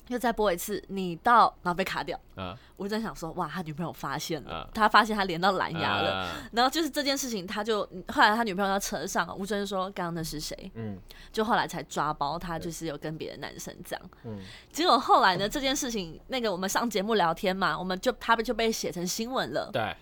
[0.07, 2.19] 又再播一次，你到，然后被卡掉。
[2.37, 6.03] 嗯，吴尊想说：“哇，他女朋友发现了，嗯他发现他连到蓝牙了。
[6.03, 10.97] 了，然后就是这件事情，他就后来他女朋友在车上，吴尊就说：“刚刚那是谁嗯？”
[11.31, 14.11] 就后来才抓包，他就是有跟别的男生这样。
[14.25, 14.39] 嗯
[14.73, 19.69] 结果后来呢，这件事情，那个我们上节目聊天嘛，我们就他们就被写成新闻了。
[19.73, 19.95] 对，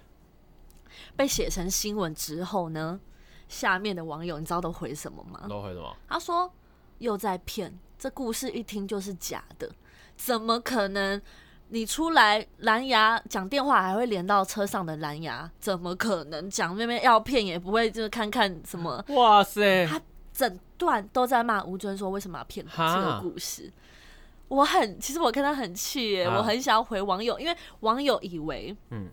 [1.17, 3.01] 被写成新闻之后呢，
[3.49, 5.47] 下面的网友你知道都回什么吗？
[5.49, 5.97] 都回什么？
[6.09, 6.53] 他说
[6.99, 9.71] 又在骗，这故事一听就是假的，
[10.17, 11.21] 怎么可能？
[11.69, 16.49] 你出来蓝牙讲电话还会连到车上的蓝牙，怎么可能？
[16.49, 20.01] 讲妹妹要骗也不会，就是看看什么，哇塞，他
[20.33, 23.73] 整段都在骂吴尊说为什么要骗哈这个故事。
[24.47, 29.09] 我很，其实我看他很气耶，啊我很想要回网友，因为网友以为，嗯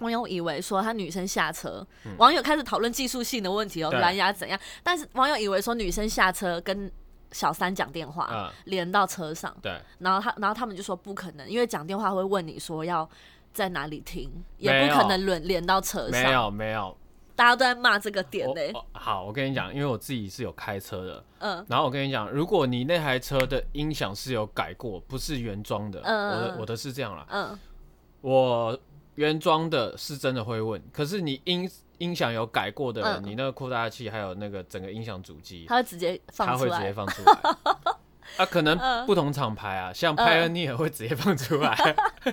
[0.00, 1.86] 网友以为说他女生下车，
[2.18, 4.00] 网友开始讨论技术性的问题哦，对。
[4.00, 4.58] 蓝牙怎样？
[4.82, 6.90] 但是网友以为说女生下车跟
[7.32, 13.08] 小三讲电话，嗯，连到车上，对，然后他，然后他们就说不可能，因为讲电话会问你说要
[13.52, 16.10] 在哪里听，也不可能连连到车上。
[16.10, 16.32] 没上。
[16.32, 16.96] 有没有，
[17.36, 21.64] 大家都在骂这个点我呢、哦好，我跟你讲，因为我自己是有开车的，嗯。
[21.68, 26.40] 然后我跟你讲，如果你那台车的音响是有改过，不是原装的，嗯我嗯。
[26.42, 27.58] 的我的是这样啦，嗯，
[28.22, 28.78] 我
[29.20, 36.92] 原装的是真的会问，可是你音音响有改过的人，嗯你那个扩大器还有那个整个音响主机，它会直接它放出来会直接。
[36.94, 37.38] 放出来。
[38.38, 41.76] 啊，可能嗯不同厂牌啊，像嗯 Pioneer 会直接放出来，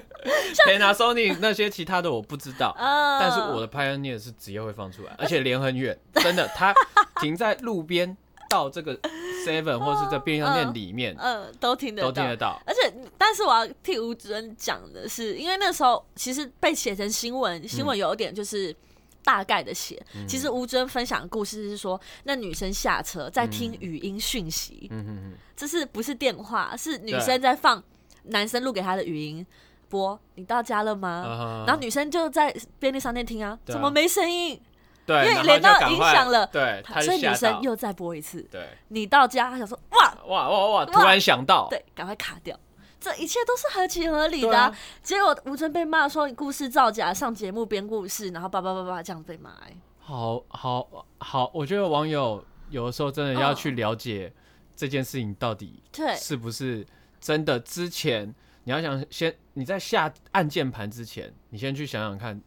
[0.65, 6.73] Panasonic 那些其他的我不知道，嗯，但是我的 Pioneer 是直接会放出来，而且连很远，真的，它
[7.19, 8.15] 停在路边
[8.49, 8.97] 到这个
[9.45, 12.37] Seven 或是这便利商店里面嗯都听得到都听得。
[12.37, 12.61] 到。
[12.65, 18.75] 而且，但是我要替吴主任讲的是，因为那时候其实被写成新闻，新闻有一点就是
[19.23, 20.01] 大概的写。
[20.15, 26.75] 嗯其实吴主任分享的故事是说，那女生下车在听语音讯息，嗯嗯嗯，这是不是电话？
[26.77, 27.83] 是女生在放
[28.23, 29.45] 男生录给她的语音
[29.89, 30.19] 播。
[30.35, 31.09] 你到家了吗？
[31.09, 34.59] 啊然后女生就在便利商店听啊怎么没声音？
[35.07, 38.41] 对，连到音就赶快响了对，所以女生又再播一次。
[38.51, 42.55] 对，你到家，她想说哇，哇哇哇，突然想到，对，赶快卡掉。
[42.99, 49.77] 这一切都是合情合理的、结果吴尊被骂说你故事造假，上节目编故事，然后叭叭叭叭这样被骂、欸。
[49.99, 54.33] 好好好，我觉得网友有的时候真的要嗯去了解
[54.75, 56.85] 这件事情到底对，是不是
[57.21, 57.59] 真的。
[57.59, 62.41] 之前你要想先你在下按键盘之前，你先去想想看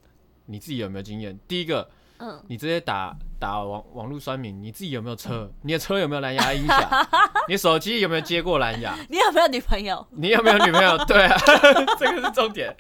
[0.47, 1.39] 你自己有没有经验。
[1.47, 1.89] 第一个，
[2.21, 5.51] 嗯，你直接打打网网络酸民，你自己有没有车？
[5.63, 7.09] 你的车有没有蓝牙音响？
[7.49, 8.95] 你手机有没有接过蓝牙？
[9.09, 10.07] 你有没有女朋友？
[10.11, 10.97] 你有没有女朋友？
[11.09, 11.37] 对啊，
[11.99, 12.75] 这个是重点，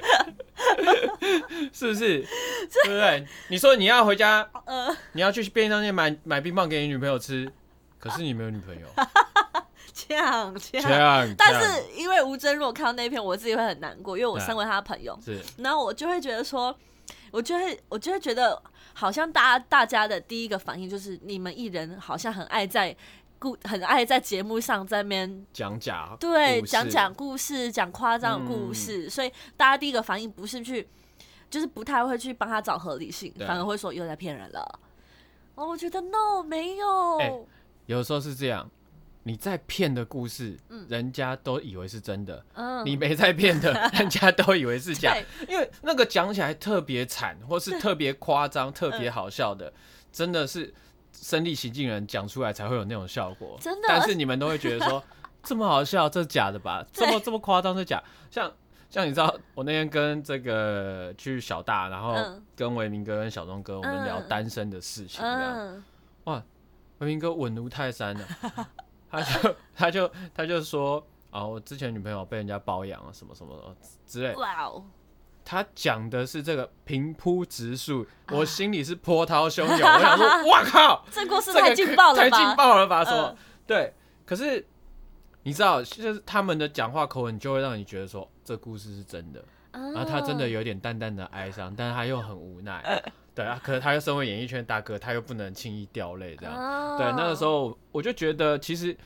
[1.73, 2.21] 是不是？
[2.85, 3.27] 对不对？
[3.49, 7.51] 你说你要回家，呃，你要去便利商店买买冰棒给你女朋友吃，
[7.99, 8.87] 可是你没有女朋友，
[9.95, 11.27] 这样这这样。
[11.39, 16.77] 但是因为吴尊，如果看到那篇，我自己会很难过，因为我身为他的朋友，是然后我就会觉得说，
[17.31, 18.61] 我就会我就会觉得，
[19.01, 22.95] 好像大家大家的第一个反应就是，你们艺人好像很爱在
[23.39, 30.87] 故很爱在节目上在那边讲假，对，讲讲故事，讲夸张的故事，所以大家第一个反应不是去，
[31.49, 34.81] 就是不太会去帮他找合理性，反而会说又在骗人了。
[35.55, 37.33] 哦，我觉得 no 没有，哎
[37.87, 38.71] 有时候是这样。
[39.23, 45.17] 你在骗的故事，嗯人家都以为是真的；嗯，你没在骗的， 人家都以为是假。
[45.49, 49.73] 因为那个讲起来特别惨，或是 特别夸张、特嗯别好笑的，
[50.11, 50.73] 真的是
[51.13, 53.59] 身历其境人讲出来才会有那种效果。
[53.61, 55.03] 真的但是你们都会觉得说
[55.43, 56.85] 这么好笑，这是假的吧？
[56.93, 58.03] 这么这么夸张，这假？
[58.31, 58.51] 像
[58.89, 65.83] 像你知道，我那天跟这个去小大，然后嗯跟维明哥跟小钟哥我们聊嗯单身的事情，这样。
[66.25, 66.43] 嗯，
[66.99, 68.25] 维明哥稳如泰山的，
[69.11, 74.35] 他就他就他就说啊，我之前女朋友被人家包养啊，什么什么的之类。
[74.35, 74.85] 哇哦，
[75.45, 79.73] 他讲的是这个平铺直述，啊我心里是波涛汹涌。
[79.73, 82.57] 我想说，哇靠， 这故事太劲爆了太劲？
[82.57, 83.05] 爆了吧？
[83.05, 83.37] 什么嗯？
[83.67, 83.95] 对，
[84.25, 84.67] 可是
[85.43, 89.45] 你知道，就是他们的讲话口吻就会让你觉得说，这故事是真的。
[89.73, 93.03] 然然后他真的有点淡淡的哀伤，但是他又很无呃奈。
[93.35, 96.55] 对啊，可是他又身为演艺圈大哥，他又不能轻易掉泪这样。
[96.55, 98.97] 样对，那个时候我就觉得，其实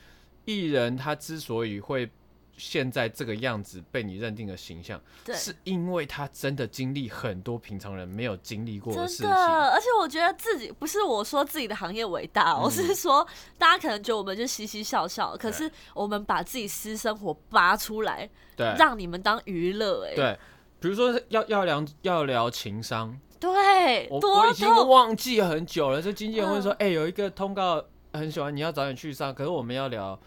[0.45, 2.11] 艺人他之所以会
[2.57, 9.37] 现在这个样子被你认定的形象，对，是因为他真的经历很多平常人没有经历过的事真情。
[9.37, 13.27] 的，而且我觉得自己不是我说自己的行业伟大，我嗯是说
[13.59, 20.39] 大家可能觉得我们就嘻嘻笑笑，可是我们把自己私生活扒出来，对让你们当娱乐，哎，对，
[20.79, 23.19] 比如说要要聊要聊情商，
[23.53, 26.01] 对，我已经痛，忘记很久了。
[26.01, 30.19] 这经纪人会说：“嗯哎、有一个通告很喜欢，你要早点去上。”可是我们要聊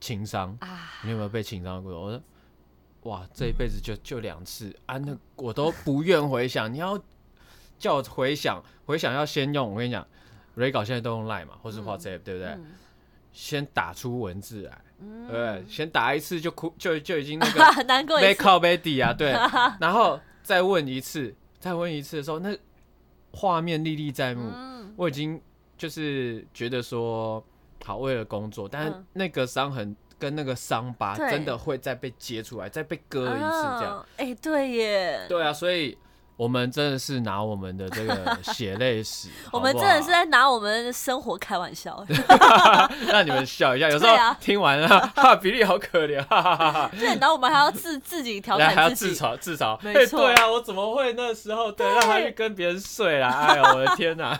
[0.00, 1.92] 情商，啊，你有没有被情商过？
[1.92, 2.20] 我说
[3.04, 6.72] ：“哇，这一辈子就就两次啊，那我都不愿回想。
[6.72, 6.98] 你要
[7.78, 9.70] 叫我回想，回想要先用。
[9.70, 10.06] 我跟你讲
[10.56, 12.46] ，Ray 稿现在都用 Line 嘛，或是嗯 WhatsApp，、对不对？
[12.48, 12.64] 嗯
[13.36, 15.64] 先打出文字来，嗯对不对？
[15.68, 19.32] 先打一次就哭，就就已经那个 难过一次，被靠背底啊，对，
[19.80, 21.34] 然后再问一次，
[21.64, 22.54] 再问一次的时候，那
[23.32, 25.40] 画面历历在目，嗯，我已经
[25.78, 27.42] 就是觉得说，
[27.82, 33.96] 好为了工作，但那个伤痕跟那个伤疤真的会再被揭出来，再被割一次这样。
[33.96, 35.96] 啊，哎，对耶，对啊，所以
[36.36, 42.04] 我们真的是拿我们的这个 血泪史，我们真的是在拿我们的生活开玩笑，
[43.06, 43.88] 让你们笑一下。
[43.88, 46.90] 有时候听完了，哈，比利好可怜，哈哈哈哈。
[46.98, 53.28] 对，然后我们还要自自己调侃自己，自嘲自嘲，哎没错对啊，我怎么会那时候对让他去跟别人睡啦？
[53.48, 54.38] 哎呦，我的天哪！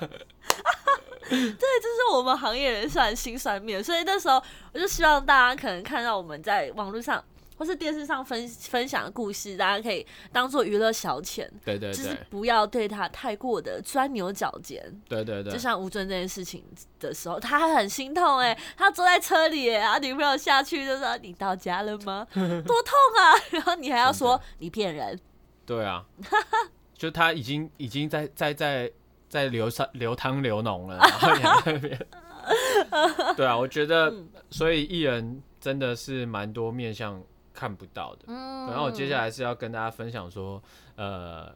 [1.26, 7.22] 这是我们行业人算心酸面，所以那时候我就希望大家可能看到我们在网络上
[7.56, 14.82] 或是电视上分分享的故事，大家可以当做娱乐消遣，对对就是不要对他太过的钻牛角尖。
[15.08, 16.64] 对对对，就像吴尊这件事情
[16.98, 22.26] 的时候，他还很心痛哎、他坐在车里哎、啊，女朋友下去就说你到家了吗？
[22.34, 23.34] 多痛啊！
[23.50, 25.18] 然后你还要说你骗人，
[25.64, 26.04] 对啊，
[26.96, 28.90] 就他已经已经在在在
[29.28, 32.06] 在流上流汤流脓了，然后你还在那边。
[33.36, 37.20] 对啊，我觉得，嗯所以艺人真的是蛮多面向
[37.54, 38.24] 看不到的。
[38.26, 40.60] 嗯然后我接下来是要跟大家分享说，
[40.96, 41.54] 呃，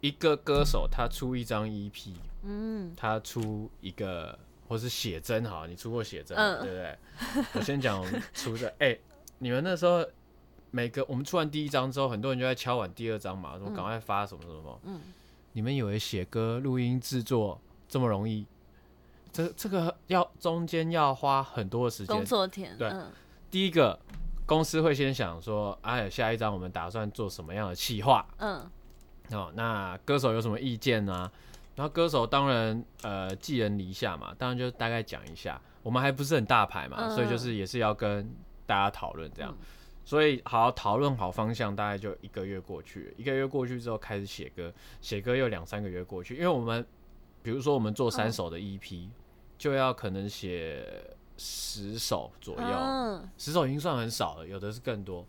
[0.00, 2.12] 一个歌手他出一张 EP，
[2.44, 6.98] 嗯他出一个或是写真哈，你出过写真，嗯对不对？
[7.58, 8.96] 我先讲出的，哎、
[9.38, 10.06] 你们那时候
[10.70, 14.80] 每个我们出完第一张之后，很多人就在敲碗第二张嘛，说嗯赶快发什么什么。
[14.84, 15.00] 嗯，
[15.52, 18.46] 你们以为写歌、录音、制作这么容易？
[19.32, 22.24] 这这个要中间要花很多的时间工。
[22.24, 23.12] 作天，对嗯
[23.48, 23.96] 第一个，
[24.50, 28.26] 公司会先想说，哎，下一张我们打算做什么样的企划？
[28.38, 28.68] 嗯
[29.30, 31.30] 哦，那歌手有什么意见呢、
[31.76, 35.60] 然后歌手当然呃寄人篱下嘛，当然就大概讲一下。
[35.84, 38.28] 我们还不是很大牌嘛，嗯所以就是也是要跟
[38.66, 39.54] 大家讨论这样。
[39.56, 39.66] 嗯
[40.02, 43.14] 所以好讨论好方向，大概就一个月过去。
[43.16, 46.84] 一个月过去之后开始写歌，写歌又两三个月过去，因为我们
[47.44, 49.08] 比如说我们做三首的 EP，、
[49.56, 50.84] 就要可能写
[51.42, 52.66] 十首左右。
[52.66, 55.26] 嗯十首已经算很少了，有的是更多。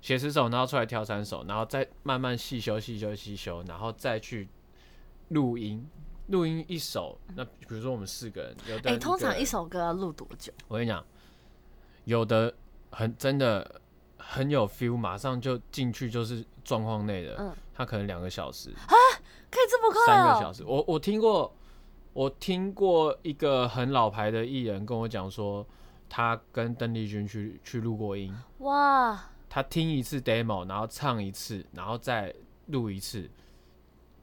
[0.00, 4.48] 写十首，然后出来挑三首，然后再慢慢细修、细修、细修，然后再去
[5.28, 5.88] 录音。
[6.28, 10.52] 录音一首，那比如说我们四个人，有的哎、人通常一首歌要录多久？
[10.66, 11.04] 我跟你讲，
[12.04, 12.52] 有的
[12.90, 13.80] 很真的
[14.18, 18.94] 很有 feel，马上就进去就是状况内的，嗯他可能两个小时啊、
[19.50, 20.64] 可以这么快哦、三个小时。
[20.64, 21.54] 我我听过，
[22.16, 25.66] 我听过一个很老牌的艺人跟我讲说，
[26.08, 32.34] 他跟邓丽君去去录过音，哇，他听一次 demo，然后唱一次，然后再
[32.68, 33.28] 录一次，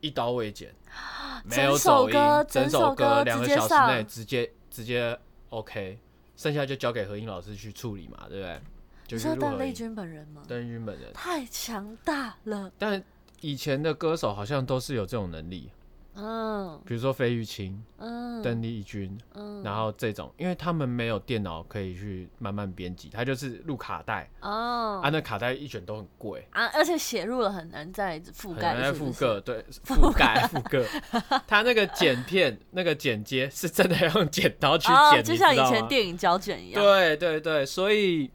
[0.02, 0.74] 一刀未剪，
[1.46, 5.16] 没有首走音歌，整整首歌歌两个小时内直接直接
[5.50, 6.00] OK，
[6.36, 8.60] 剩下就交给何英老师去处理嘛，对不对？
[9.08, 10.42] 就你是录何英，说邓丽君本人吗？
[10.48, 13.04] 邓丽君本人，太强大了，但
[13.42, 15.70] 以前的歌手好像都是有这种能力，
[16.16, 16.82] 嗯。
[16.86, 18.42] 比如说费玉清、嗯。
[18.44, 25.00] 邓丽君，嗯，然后这种，因为他们没有电脑可以去慢慢编辑，他就是录卡带，哦。
[25.02, 26.46] 啊，那卡带一卷都很贵。
[26.52, 29.12] 啊，而且写入了很难再覆盖，很难再是不是？
[29.14, 30.50] 复刻，对，覆盖。
[30.52, 31.42] 覆盖。
[31.48, 38.30] 他那个剪片、那个剪接是真的要用剪刀去哦，剪，就像以前电影胶卷一样，对对对，所以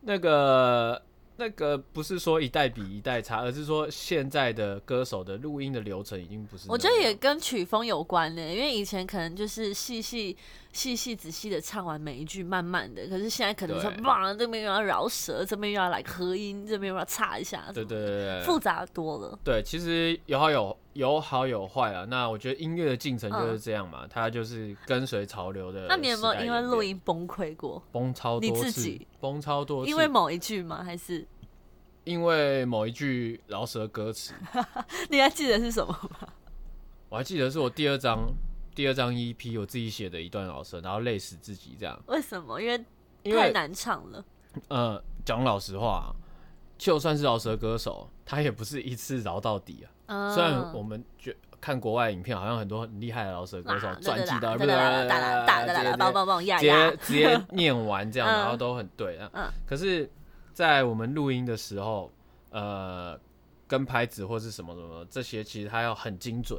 [0.00, 1.00] 那个
[1.40, 6.66] 那个不是说一代比一代差，而是说现在的歌手的录音的流程已经不是。
[6.68, 10.36] 我觉得也跟曲风有关呢，因为以前可能就是细细
[10.72, 19.38] 细细仔细的唱完每一句，慢慢的，可是现在可能说对哇，这边又要饶舌，这边又要来合音，这边又要插一下，对对对对复杂多了。
[19.42, 22.04] 对，其实有好有有好有坏啊。
[22.04, 25.86] 那我觉得音乐的进程就是嗯这样嘛，它就是跟随潮流的。
[25.88, 27.82] 那你有没有因为录音崩溃过？
[27.90, 28.70] 崩超多你次？
[28.70, 30.84] 自己崩超多次，因为某一句吗？
[30.84, 31.26] 还是
[32.04, 34.32] 因为某一句饶舌歌词，
[35.10, 36.28] 你还记得是什么吗？
[37.08, 38.20] 我还记得是我第二张
[38.80, 42.02] 第二张 EP 我自己写的一段饶舌，然后累死自己这样。
[42.06, 42.58] 为什么？
[42.58, 42.82] 因为
[43.30, 44.24] 太难唱了。
[44.68, 46.10] 呃，讲老实话，
[46.78, 49.92] 就算是饶舌歌手，他也不是一次饶到底啊。
[50.06, 59.28] 嗯虽然我们觉看国外影片，好像很多很厉害的饶舌歌手啊转机的，哒哒哒哒哒哒哒，棒棒棒呀直接，直接念完这样，嗯 然后都很对啊。
[59.34, 60.10] 嗯可是，
[60.54, 62.10] 在我们录音的时候，
[62.48, 63.20] 呃，
[63.68, 66.58] 跟拍子或是什么什么这些，其实他要很精准，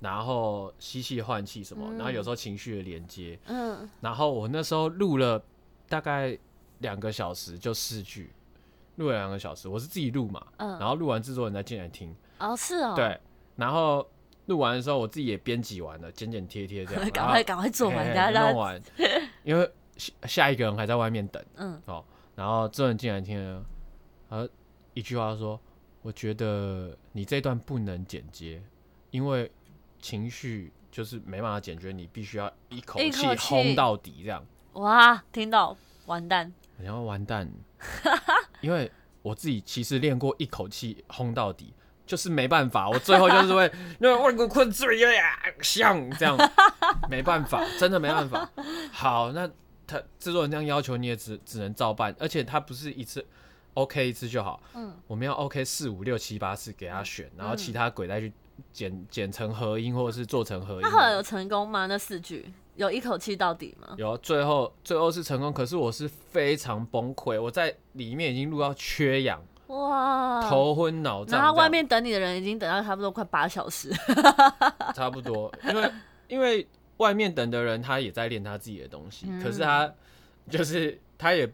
[0.00, 1.96] 然后吸气换气什么，嗯。
[1.96, 3.88] 然后有时候情绪的连接，嗯。
[4.00, 5.42] 然后我那时候录了
[5.88, 6.36] 大概
[6.78, 8.32] 两个小时，就四句，
[8.96, 13.18] 录了两个小时，我是自己录嘛，嗯，然后录完制作人再进来听，哦是哦，，对，
[13.56, 14.06] 然后
[14.46, 18.82] 录完的时候我自己也编辑完了，剪剪贴贴这样， 赶快赶快做完，嘿大家大家嘿弄完，
[19.42, 21.80] 因为下下一个人还在外面等嗯。
[21.86, 22.04] 哦，
[22.36, 23.64] 然后这人进来听了，
[24.28, 24.48] 然后
[24.94, 25.58] 一句话说，
[26.02, 28.62] 我觉得你这段不能剪接，
[29.10, 29.50] 因为
[30.00, 34.44] 情绪就是没办法解决，你必须要一口气一口气轰到底这样。
[34.74, 35.76] 哇，听到
[36.06, 37.50] 完蛋，然后完蛋，
[38.60, 38.90] 因为
[39.22, 41.74] 我自己其实练过一口气轰到底，
[42.06, 46.36] 就是没办法，我最后就是会 那个外国困罪呀，像这样，
[47.10, 48.48] 没办法，真的没办法。
[48.92, 49.50] 好，那
[49.86, 53.26] 他制作人这样要求，你也只只能照办，而且他不是一次
[53.74, 54.94] OK 一次就好，嗯。
[55.06, 58.32] 我们要 OK 四五六七八次给他选，然后其他鬼再去
[58.72, 60.80] 剪剪成合音或者是做成合音。
[60.82, 61.86] 那后来有成功吗？
[61.86, 63.94] 那四句有一口气到底吗？
[63.96, 71.40] 有，最后最后是成功，可是我是非常崩溃，我在里面已经录到缺氧，哇，头昏脑胀。
[71.40, 73.92] 然后外面等你的人已经等到差不多快八小时，
[74.94, 75.92] 差不多，因为
[76.28, 76.66] 因为
[76.98, 79.92] 外面等的人他也在练他自己的东西，嗯可是他
[80.48, 81.50] 就是他也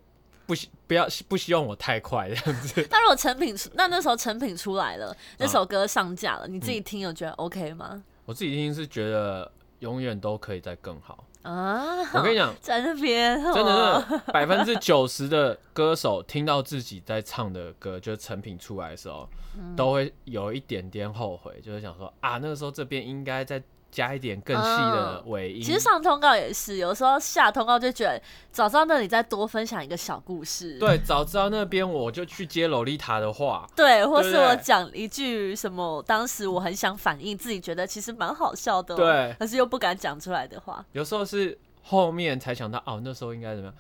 [0.46, 2.86] 不希不要不希望我太快这样子。
[2.90, 8.02] 那如果成品出，那那时候成品出来了，啊那首歌上架了，你嗯自己听有觉得 OK 吗？
[8.24, 11.24] 我自己听是觉得永远都可以再更好。
[11.42, 19.28] 啊，我跟你讲， 在那边真的百分之九十的歌手听到自己在唱的歌，就是成品出来的时候，
[19.58, 23.62] 嗯都会有一点点后悔，就是想说啊，那个时候这边应该再
[23.94, 25.62] 加一点更细的尾音。
[25.62, 28.20] 其实上通告也是，有时候下通告就觉得
[28.50, 43.74] 早知道那里再多分享一个小故事，对，早知道那边我就去接洛丽塔的话， 对，或是我讲一句什么，当时我很想反应，自己觉得其实蛮好笑的、哦，对可是又不敢讲出来的话，有时候是后面才想到哦，那时候应该怎么样，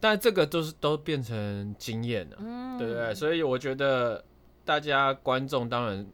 [0.00, 3.14] 但这个都是都变成经验了，嗯，对不对？
[3.14, 4.24] 所以我觉得
[4.64, 6.06] 大家观众当然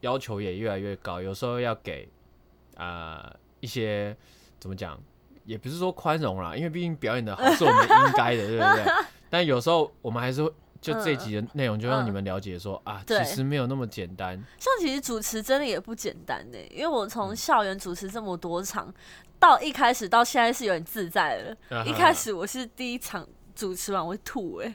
[0.00, 2.21] 要求也越来越高，有时候要给啊、
[2.82, 4.16] 呃一些
[4.58, 4.98] 怎么讲，
[5.44, 8.84] 也不是说宽容啦，因为毕竟表演的好是我们应该的， 对不对？
[9.30, 10.52] 但有时候我们还是会。
[10.82, 14.34] 就这一集的内容，就让你们了解说、啊，其实没有那么简单。
[14.58, 18.92] 像其实主持真的也不简单呢，因为我嗯从校园主持这么多场，
[19.38, 21.56] 到一开始到现在是有点自在了。
[21.70, 23.24] 啊一开始我是第一场
[23.54, 24.74] 主持完我会吐哎，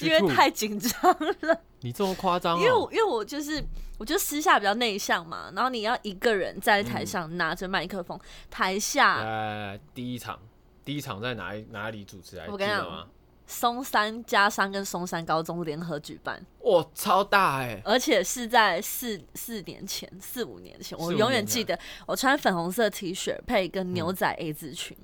[0.00, 1.60] 因为太紧张了。
[1.80, 3.64] 你这么夸张、哦，因为我因为我就是
[3.98, 8.18] 我就私下比较内向嘛，然后你要一个人在台嗯上拿着麦克风，
[8.50, 10.38] 台下呃，第一场，
[10.84, 12.36] 第一场在哪里哪里主持？
[12.36, 13.08] 来我跟你讲？
[13.48, 24.96] 松山加商跟松山高中联合举办，哇，超大哎、而且是在四四年前、四五年前，我永远记得，我穿粉红色 T 恤配一个牛仔 A 字裙，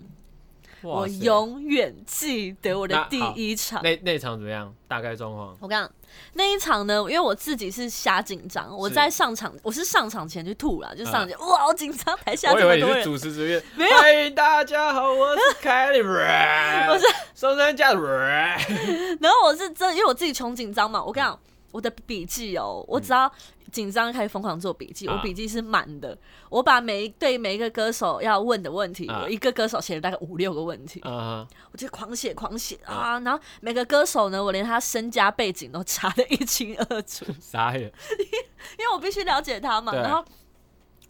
[0.82, 3.82] 我永远记得我的第一场。
[3.82, 4.72] 那那场怎么样？
[4.88, 5.56] 大概状况？
[5.60, 5.90] 我跟你讲，
[6.34, 13.62] 那一场呢，因为我自己是瞎紧张，我在上场，我是上场前就吐了，就上场前、哇好紧张，台下我以为是这么多人，主持主演。
[13.74, 16.00] 没有嗨，大家好，我是 凯莉。
[16.02, 17.92] 我是松山家。
[19.20, 21.38] 然后我是真，因为我自己穷紧张嘛，我跟你讲，
[21.72, 23.30] 我的笔记哦，我只要
[23.72, 25.16] 紧张开始疯狂做笔记，啊。
[25.16, 26.16] 我笔记是满的，
[26.48, 29.22] 我把每一对每一个歌手要问的问题，啊。
[29.24, 37.82] 我一个歌手写了大概五六个问题，啊，我就狂写狂写啊，然后每个歌手呢，我连他身家背景都查的一清二楚， 傻眼。
[38.78, 40.24] 因为我必须了解他嘛，然后。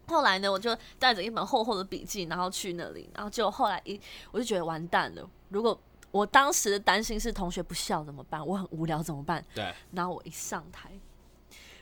[0.08, 3.98] 后来呢，我就带着一本厚厚的笔记，然后去那里，然后结果后来一，
[4.32, 5.26] 我就觉得完蛋了。
[5.48, 5.80] 如果
[6.12, 8.46] 我当时的担心是同学不笑怎么办？
[8.46, 9.44] 我很无聊怎么办？
[9.54, 10.90] 对，然后我一上台，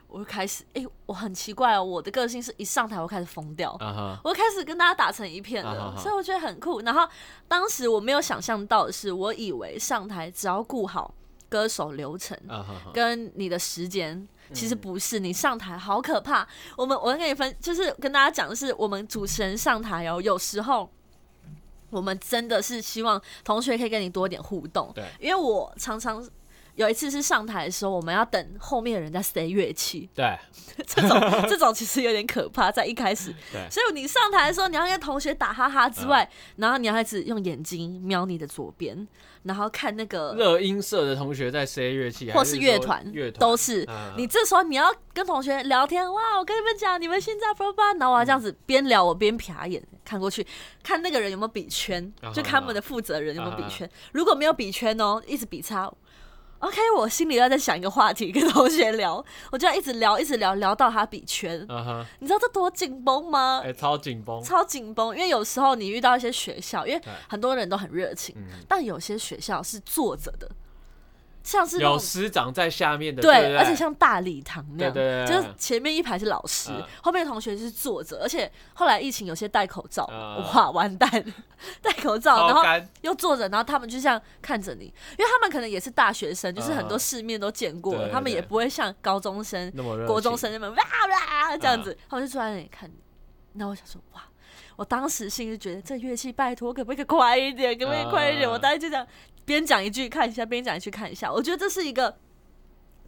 [0.08, 3.76] 我就开始，哎、我很奇怪哦，我的个性是一上台我开始疯掉，
[4.24, 6.80] 我开始跟大家打成一片了，所以我觉得很酷。
[6.80, 7.06] 然后
[7.46, 11.12] 当时我没有想象到的是，我以为上台只要顾好
[11.48, 12.38] 歌手流程。
[12.94, 16.46] 跟你的时间其嗯实不是，你上台好可怕。
[16.76, 20.88] 我们我跟你分，就是跟大家讲的是，我们主持人上台哦，有时候
[21.90, 26.26] 我们真的是希望同学可以跟你多一点互动，对，因为我常常
[26.76, 30.38] 有一次是上台的时候，我们要等后面的人在塞乐器，对
[30.86, 33.34] 这种 这种其实有点可怕，在一开始。
[33.52, 39.06] 对所以你上台的时候，你要跟同学打哈哈之外，然后你要开始用眼睛瞄你的左边，
[39.42, 43.84] 然后看那个乐音社的同学在塞乐器，或是乐团乐团都是。
[43.88, 46.38] 嗯你这时候你要跟同学聊天，哇！
[46.38, 50.46] 我跟你们讲，你们现在不不，然后我要这样子边聊我边瞟眼看过去，
[50.82, 53.90] 看那个人有没有比圈啊，就看他们的负责人有没有比啊圈。
[54.12, 55.90] 如果没有比圈哦，一直比差。
[56.60, 61.64] OK，我心里要在想一个话题跟同学聊， 我就要一直聊，一直聊，聊到他比圈。
[61.68, 63.62] 嗯哼，你知道这多紧绷吗？
[63.64, 70.46] 哎，超紧绷，超紧绷，因为有时候你遇到一些学校，因为很多人都很热情，嗯，但有些学校是坐着的，
[71.42, 76.84] 像是那有师长在下面的，对，对不对，而且像大礼堂那样，就是前面一排是老师，嗯。
[77.02, 80.42] 后面的同学是坐着，而且后来疫情有些戴口罩，嗯。
[80.54, 81.10] 哇，完蛋，
[81.80, 87.00] 戴口罩，然后，又坐着，然后他们就这样看着你，因为他们可能也是大学生，就是很多嗯。
[87.00, 89.70] 世面都见过他们也不会像高中生、
[90.06, 91.82] 国中生那么哇哇这样嗯。
[91.82, 92.94] 子，他们就坐在那里看你。
[93.54, 94.22] 那我想说，哇，
[94.76, 98.48] 我当时心里就觉得这乐器拜托可不可以快一点，可不可以快一点？
[98.48, 98.52] 嗯。
[98.52, 99.04] 我当时就这样
[99.44, 101.32] 边讲一句看一下，边讲一句看一下。
[101.32, 102.16] 我觉得这是一个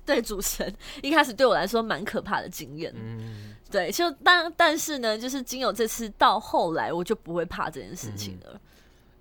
[0.05, 2.93] 对主持人 一开始对我来说蛮可怕的经验。
[2.97, 8.61] 嗯，对，就但但是呢，就是经有这次到后来，我就不会怕这件事情了。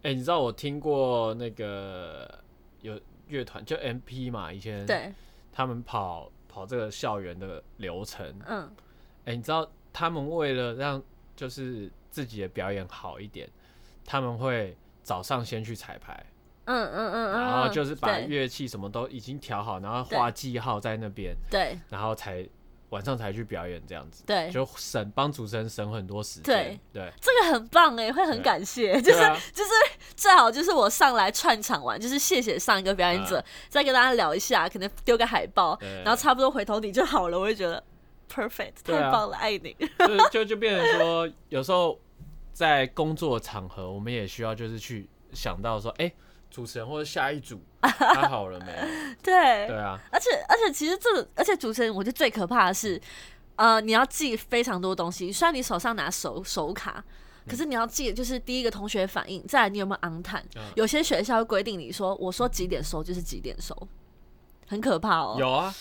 [0.03, 2.39] 哎，你知道我听过那个
[2.81, 5.13] 有乐团就 MP 嘛，以前对，
[5.53, 8.67] 他们跑跑这个校园的流程，嗯，
[9.25, 11.01] 哎，你知道他们为了让
[11.35, 13.47] 就是自己的表演好一点，
[14.03, 16.25] 他们会早上先去彩排，
[16.71, 21.77] 嗯嗯嗯嗯，然后就是把对乐器什么都已经调好，然后画记号在那边，对。
[21.89, 22.47] 然后才
[22.89, 26.43] 晚上才去表演这样子，对，就省帮主持人省很多时间。
[26.43, 26.79] 对。
[26.93, 28.43] 对，这个很棒哎，会很对。
[28.43, 29.19] 感谢，就是
[29.53, 29.71] 就是
[30.15, 36.01] 最好就是我上来串场完，就是谢谢上一个表演者，再跟大家聊一下，可能丢个海报，对。
[36.03, 37.81] 然后差不多回头你就好了，我会觉得
[38.29, 39.03] perfect，对啊。
[39.03, 39.75] 太棒了，爱你。
[39.99, 41.97] 就就就变成说，有时候
[42.51, 46.11] 在工作场合，我们也需要就是去想到说，哎、
[46.51, 48.67] 主持人或者下一组 他好了没？
[49.23, 52.99] 对，对啊，而且而且其实这个，而且主持人我觉得最可怕的是，
[53.55, 55.31] 呃，你要记非常多东西。
[55.31, 57.03] 虽然你手上拿手手卡，
[57.47, 60.43] 可是你要记，就是第一个同学反应，再来你有没有 time。
[60.55, 63.75] 嗯有些学校会规定你说，我说几点收就是几点收，
[64.67, 65.35] 很可怕哦。
[65.39, 65.73] 有啊，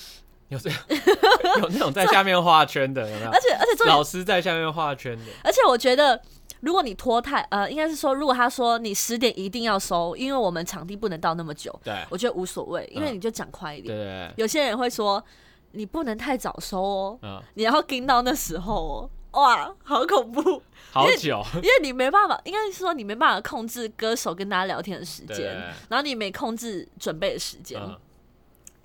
[0.48, 0.78] 有这样
[1.60, 3.40] 有那种在下面画圈的，有没有而？
[3.40, 6.20] 且而且老师在下面画圈的，而且我觉得，
[6.60, 13.96] 如果你拖太，呃，应该是说，如果他说你十点一定要收，因为我们场地不能到那么久，对我觉得无所谓，因为嗯你就讲快一点。
[13.96, 15.22] 对对对，有些人会说，
[15.72, 19.10] 你不能太早收哦，嗯，你要盯到那时候哦。
[19.32, 20.60] 哇，好恐怖！
[20.90, 25.54] 好久，因为你没办法，应该是说你没办法控制歌手跟大家聊天的时对间，
[25.88, 27.80] 然后你没控制准备的时间。
[27.80, 27.96] 嗯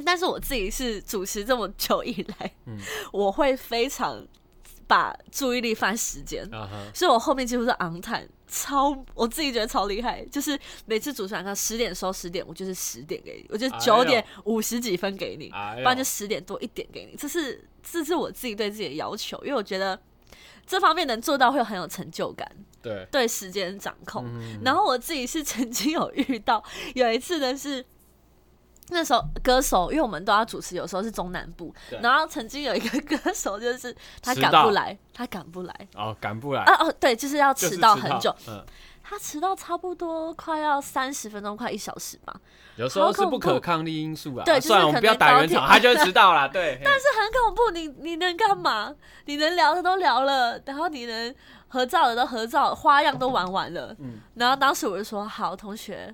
[0.05, 2.77] 但是我自己是主持这么久以来，嗯
[3.13, 4.21] 我会非常
[4.87, 6.47] 把注意力放在时间。
[6.93, 19.99] 所以我后面几乎是昂坦，超我自己觉得超厉害，就是每次主持人看十点收十点，我就是十点给你，我就九点五十几分给你，哎不然就呦，十点多一点给你，这是这是我自己对自己的要求，因为我觉得
[20.65, 22.49] 这方面能做到会很有成就感，
[22.81, 24.25] 对，对时间掌控。
[24.27, 26.63] 嗯然后我自己是曾经有遇到
[26.93, 27.85] 有一次呢是。
[28.89, 38.63] 那时候歌手，因为我们都要主持，有时候是中南部，然后曾经有一个歌手，就是他赶不来，他赶不来，哦，赶不来，啊哦，对，就是要迟到很久。，嗯，
[39.03, 42.33] 他迟到差不多快要三十分钟，快一小时吧，
[42.75, 47.71] 有时候是不可抗力因素啊，对就是算了，我们不要打圆场，他就会迟到了，对， 但是很恐怖。
[47.71, 48.93] 你你能干嘛？
[49.25, 51.33] 你能聊的都聊了，然后你能
[51.67, 53.95] 合照的都合照，花样都玩完了。
[53.99, 54.19] 嗯。
[54.35, 56.13] 然后当时我就说：“好，同学，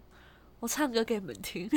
[0.61, 1.69] 我唱歌给你们听。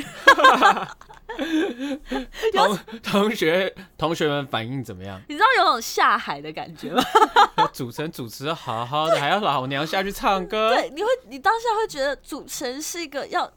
[2.53, 7.03] 同同学同学们反应怎么样？”你知道有种下海的感觉吗？
[7.73, 13.51] 主持人主持得好好的，还要老娘下去唱歌，对，你会你当下会觉得主持人是一个要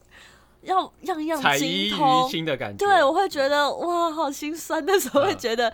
[0.63, 2.27] 要样样精通。
[2.27, 2.85] 亲的感觉。
[2.85, 4.83] 对，我会觉得哇，好心酸。
[4.85, 5.71] 那时候会嗯觉得、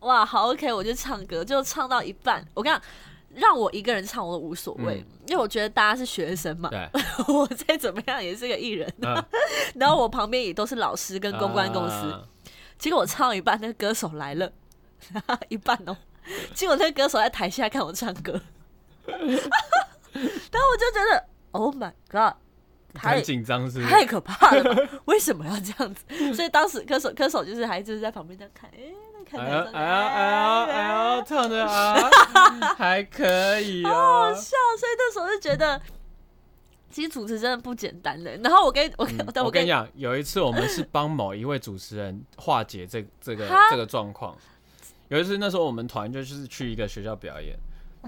[0.00, 2.44] 哇，好 OK，我就唱歌，就唱到一半。
[2.54, 2.82] 我跟你讲，
[3.36, 6.70] 让我一个人唱我都无所谓，嗯因为我觉得大家是学生嘛，
[7.28, 8.92] 我再怎么样也是个艺人。
[9.02, 9.24] 嗯，
[9.76, 11.94] 然后我旁边也都是老师跟公关公司。
[12.10, 12.22] 啊
[12.78, 14.52] 结果我唱一半，那个歌手来了，
[15.48, 15.96] 一半哦。
[16.54, 18.32] 结果那个歌手在台下看我唱歌，
[19.06, 22.34] 然后我就觉得 Oh my God，
[22.92, 23.88] 太紧张是是？
[23.88, 24.88] 太可怕了？
[25.06, 26.04] 为什么要这样子？
[26.34, 31.94] 所以当时歌手歌手就是还就是在旁边这样看，哎、那看哎呦哎呦哎呦哎呦，唱的啊，
[32.78, 33.98] 还可以好好
[34.28, 34.34] 哦。
[34.34, 34.56] 笑。
[34.78, 35.80] 所以那时候就觉得，
[36.90, 38.36] 其实主持真的不简单的。
[38.38, 44.36] 然后我跟我跟、我跟你讲，有一次我们是帮某一位主持人化解这 这个这个状况。
[45.08, 47.56] 有一次那时候我们团就是去一个学校表演，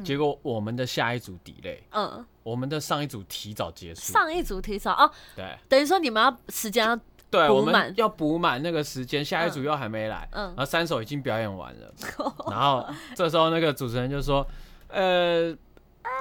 [0.04, 4.12] 结果我们的下一组 delay，嗯，我们的上一组提早结束。
[4.12, 6.98] 上一组提早哦，对等于说你们要时间要
[7.30, 11.92] 对，我们要补满那个时间，下一组又还没来，嗯然后三首已经表演完了，
[12.50, 14.46] 然后这时候那个主持人就说
[14.88, 15.54] ：“呃，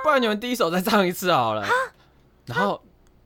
[0.04, 1.66] 不然你们第一首再唱一次好了。”
[2.48, 2.82] 然后，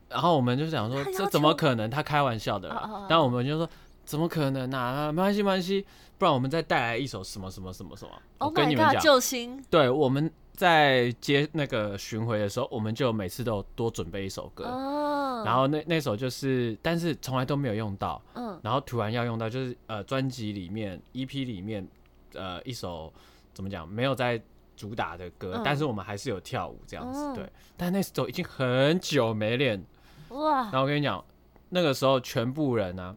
[0.08, 1.88] 然后我们就想说这怎么可能？
[1.88, 3.06] 他开玩笑的啦。
[3.08, 3.68] 但我们就说，
[4.04, 5.10] 怎么可能啊？
[5.12, 5.86] 没关系，没关系，
[6.18, 8.10] 不然我们再带来一首什么什么什么什么。
[8.38, 14.64] 我，Oh 跟你们讲，救星，对，我们在接那个巡回的时候，我们就每次都有多准备一首歌。
[14.64, 18.60] 哦，然后那那首就是，但是从来都没有用到，嗯。
[18.62, 21.86] 然后突然要用到，就是呃专辑里面 EP 里面
[22.34, 23.12] 呃一首
[23.52, 24.40] 怎么讲没有在
[24.76, 25.62] 主打的歌，嗯。
[25.64, 27.34] 但是我们还是有跳舞这样子，嗯。
[27.34, 27.52] 对。
[27.76, 29.82] 但那首已经很久没练，
[30.28, 30.62] 哇。
[30.64, 31.24] 然，后我跟你讲，
[31.70, 33.16] 那个时候全部人呢、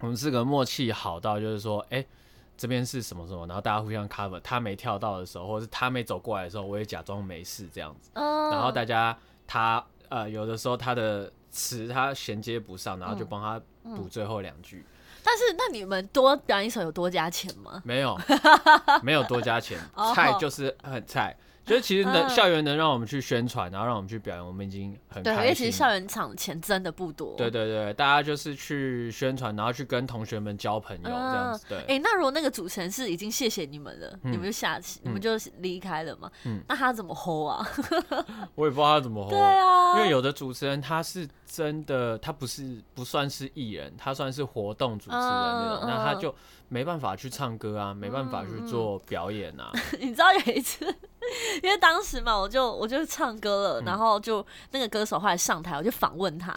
[0.00, 2.04] 我们是个默契好到就是说，哎、
[2.56, 8.10] 这边是什么什么，然后大家互相 cover，他没跳到的时候，或者是他没走过来的时候，我也假装没事这样子。
[8.14, 13.60] 嗯，然后大家他呃有的时候他的词他衔接不上，然后就嗯帮他
[13.94, 14.84] 补最后两句。
[15.22, 17.82] 但是那你们多表演一首有多加钱吗？
[17.84, 18.16] 没有，
[19.02, 21.36] 没有多加钱哦，菜就是很菜。
[21.66, 25.48] 就是其实能嗯校园能让我们去宣传，然后让我们去表演，我们已经很对，因开心因。
[25.48, 27.34] 为其实校园场钱真的不多。
[27.36, 31.66] 对对对，大家就是去宣传，然后去跟同学们交朋友这样子。
[31.68, 36.30] 对，哎、那如果那个主持人是已经谢谢你们了，嗯你们就下去，你们就离开了嘛？
[36.44, 37.68] 嗯那他怎么 hold 啊？
[38.54, 39.32] 我也不知道他怎么 hold。
[39.32, 46.32] 对啊，因为有的主持人他是真的，他不是不算是艺人，他算是活动主持人那种，嗯那他就
[46.68, 49.72] 没办法去唱歌啊，没办法去做表演啊。
[49.98, 50.94] 你知道有一次，
[51.62, 56.54] 因为当时嘛，我就我就唱歌了，嗯然后就那个歌手后来上台，我就访问他，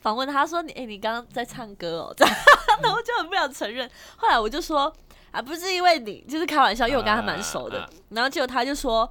[0.00, 2.34] 访问他说你哎、你刚刚在唱歌哦，这样，
[2.82, 3.88] 然后我就很不想承认。
[4.16, 4.92] 后来我就说
[5.30, 7.88] 啊，不是因为你，就是开玩笑，因为我跟他蛮熟的。
[8.10, 9.08] 然后结果他就说，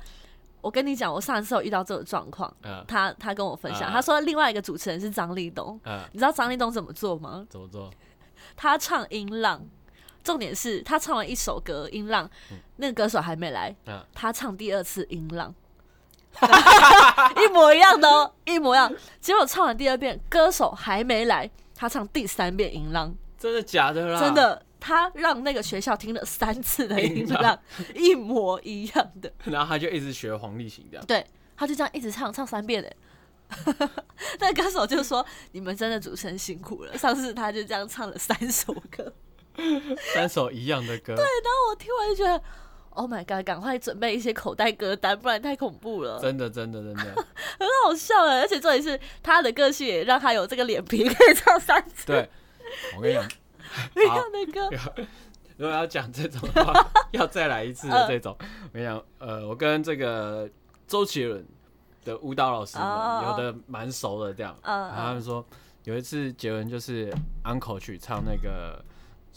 [0.61, 2.51] 我跟你讲，我上一次有遇到这种状况。
[2.63, 7.45] 嗯他他跟我分享，啊他说另外一个主持人是张立东，嗯，你知道张立东怎么做吗？
[7.49, 7.91] 怎么做？
[8.55, 9.61] 他唱音浪，
[10.27, 12.29] 重点是他唱完一首歌音浪，
[12.75, 15.55] 那个歌手还没来，嗯他唱第二次音浪，
[17.41, 18.93] 一模一样的哦，一模一样。
[19.21, 24.19] 结果唱完第二遍，歌手还没来，他唱第三遍音浪，真的假的啦？
[24.19, 24.33] 真。
[24.33, 27.57] 的，他让那个学校听了三次的音浪，
[27.95, 29.31] 一模一样的。
[29.45, 31.05] 然后他就一直学黄立行这样。
[31.05, 31.25] 对，
[31.55, 32.93] 他就这样一直唱，唱三遍的。
[34.39, 39.13] 那歌手就说：“你们真的主持人辛苦了。”上次他就这样唱了三首歌，
[40.13, 41.15] 三首一样的歌。
[41.15, 42.41] 对然后我听完就觉得
[42.91, 47.03] ，Oh my god，赶快准备一些口袋歌单，不然太恐怖了，真的真的真的，
[47.59, 48.41] 很好笑哎！
[48.41, 52.05] 而且重点是他的个性也让他有这个脸皮可以唱三次。
[52.07, 52.29] 对，
[52.95, 53.23] 我跟你讲，
[53.95, 54.69] 一样的歌。
[55.57, 60.47] 如果要讲这种的话，要再来一次的这种，我跟你讲，呃，我跟这个
[60.87, 61.43] 周杰伦
[62.05, 64.81] 的舞蹈老师们哦有的蛮熟的，这样，嗯。
[64.89, 65.43] 然后他们说
[65.83, 67.11] 有一次杰伦就是
[67.43, 68.79] uncle 去唱那个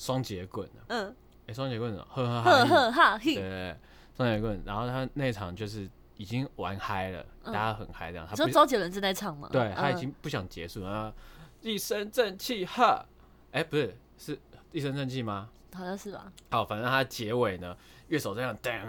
[0.00, 1.14] 双节棍，嗯，
[1.46, 3.76] 哎，双节棍呵呵呵哈嘿，对呵哈嘿，对对，
[4.16, 5.86] 双节棍，然后他那场就是
[6.16, 9.46] 已经玩嗨了，大嗯家很嗨这样，他你说不周杰伦正在唱吗？
[9.52, 11.12] 对他已嗯经不想结束，然后
[11.60, 13.04] 一身正气哈，
[13.52, 14.38] 哎，不是是
[14.72, 15.50] 一身正气吗？
[15.74, 16.32] 好像是吧？
[16.50, 17.76] 好，反正他结尾呢，
[18.08, 18.82] 乐手这样噔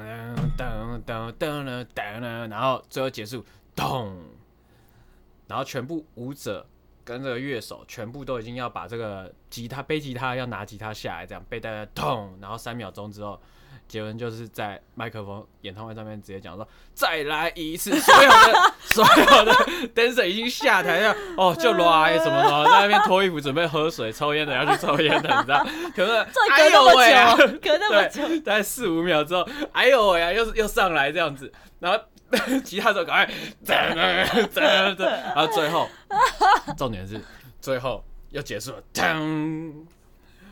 [0.57, 3.43] 噔噔噔噔噔，然后最后结束
[3.75, 4.17] 咚，
[5.47, 6.65] 然后全部舞者
[7.03, 13.39] 跟这个乐手全部都已经要把这个吉他背吉他要拿吉他下来，这样背带咚，然后三秒钟之后，
[13.87, 19.53] 杰伦就是在麦克风演唱会上面直接讲说再来一次，所有的 所有的
[19.93, 25.65] dancer 已经下台了，哦就来什么什么，在那边脱衣服准备喝水、抽烟的要去抽烟的，你知道？
[25.95, 31.99] 可是 这哎呦喂啊久，隔那么久，对，大概四五秒之后，哎呦喂啊，又又上来这样子，然后
[32.63, 33.33] 吉他手赶快
[33.65, 35.05] 噔噔噔噔，
[35.35, 35.87] 然后最后
[36.77, 37.19] 重点是
[37.59, 39.73] 最后又结束了，噔，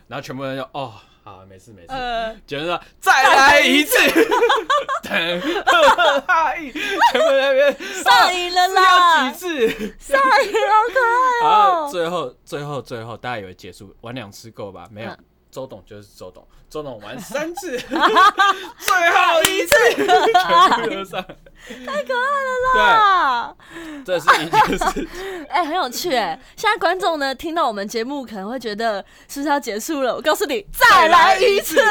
[0.07, 0.93] 然后全部人就哦。
[1.21, 1.87] 好，没事没事。
[1.89, 3.95] 呃，杰伦说：“再来一次。”
[5.03, 9.69] 噔，全部在那边上瘾了啦要啦几，次？
[9.99, 11.89] 上瘾好可爱然后哦。
[11.91, 14.87] 最后最后最后，大家以为结束玩两次够吧？
[14.91, 15.17] 没有嗯，
[15.51, 21.23] 周董就是周董，周董玩三次，最后一次，全部都上，
[21.85, 23.55] 太可爱了啦，
[24.05, 25.07] 对，这是一件事。
[25.49, 26.39] 哎、很有趣哎！
[26.55, 30.15] 现在观众呢听到我们节目可能会觉得是不是要结束了？
[30.15, 31.81] 我告诉你，再来一次。。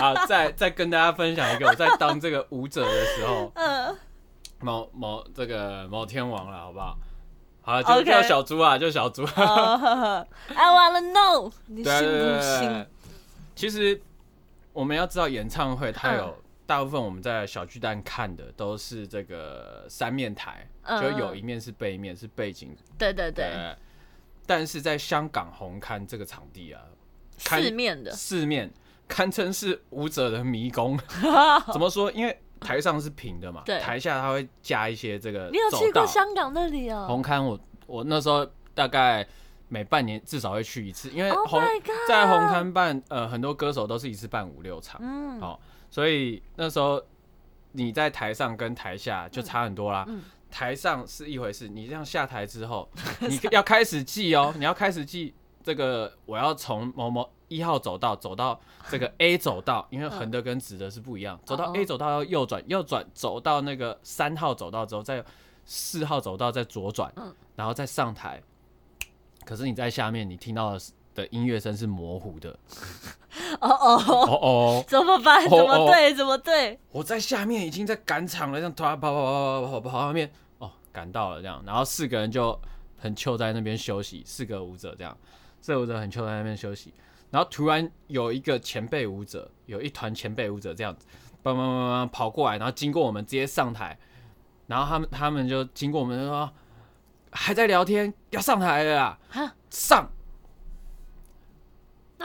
[0.00, 3.96] 好，再再跟大家分享一个，我在当这个舞者的时候， 嗯
[4.60, 6.96] 某某这个某天王了，好不好？
[7.62, 9.22] 好，就小猪啊，就小猪。
[9.36, 12.86] 哦 I wanna know，你信不信？
[13.54, 14.00] 其实
[14.72, 16.34] 我们要知道，演唱会它有嗯
[16.68, 23.76] 大部分我们在小巨蛋看的都是这个三面台，嗯就有一面是背面是背景，对对对，对。
[24.46, 26.82] 但是在香港红磡这个场地啊，
[27.38, 28.70] 四面的，四面
[29.08, 30.98] 堪称是舞者的迷宫。
[31.72, 32.12] 怎么说？
[32.12, 39.26] 因为台上是平的嘛，对台下它会加一些这个你有去过香港那里哦红磡我我那时候大概
[39.68, 41.62] 每半年至少会去一次，因为？Oh 红！
[42.06, 45.58] 在红磡办呃很多歌手都是一次办五六场，嗯，好
[45.90, 47.02] 所以那时候
[47.72, 50.04] 你在台上跟台下就差很多啦。
[50.08, 52.88] 嗯台上是一回事，你这样下台之后，
[53.20, 58.58] 你要开始记哦， 你要开始记这个我要从某某一号走道走到
[58.88, 65.22] 这个 A 走道，因为横的跟直的是不一样，走到哦 A 走道要右转，右转走到那个三号走道之后，再
[65.66, 68.42] 四号走道再左转，嗯然后再上台。
[69.44, 72.56] 可是你在下面，你听到的是的音乐声是模糊的。
[73.60, 75.44] 哦 哦，哦哦， 怎么办？
[75.46, 76.14] 哦怎么对？
[76.14, 76.78] 怎么对？
[76.90, 82.58] 我在下面已经在赶场了，这样突然跑跑跑跑跑跑跑到面，哦，赶到了这样，然后四个人就
[82.96, 85.16] 很糗在那边休息，四个舞者这样，
[85.60, 86.92] 四个舞者很糗在那边休息，
[87.30, 91.06] 然后突然有一个前辈舞者，有一团前辈舞者这样子，
[91.42, 93.98] 砰砰砰砰砰跑过来，然后经过我们直接上台，
[94.66, 96.50] 然后他们他们就经过我们就说
[97.30, 99.18] 还在聊天，要上台了啦，
[99.70, 100.10] 上。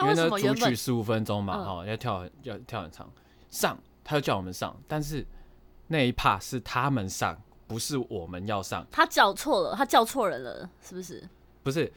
[0.00, 3.10] 因为呢主曲十五分钟嘛，嗯哦，要跳很要跳很长，
[3.50, 5.24] 上他就叫我们上，但是
[5.86, 11.22] 那一 part 是他们上，不是我们要上，他叫错了，他叫错人了，是不是？
[11.62, 11.90] 不是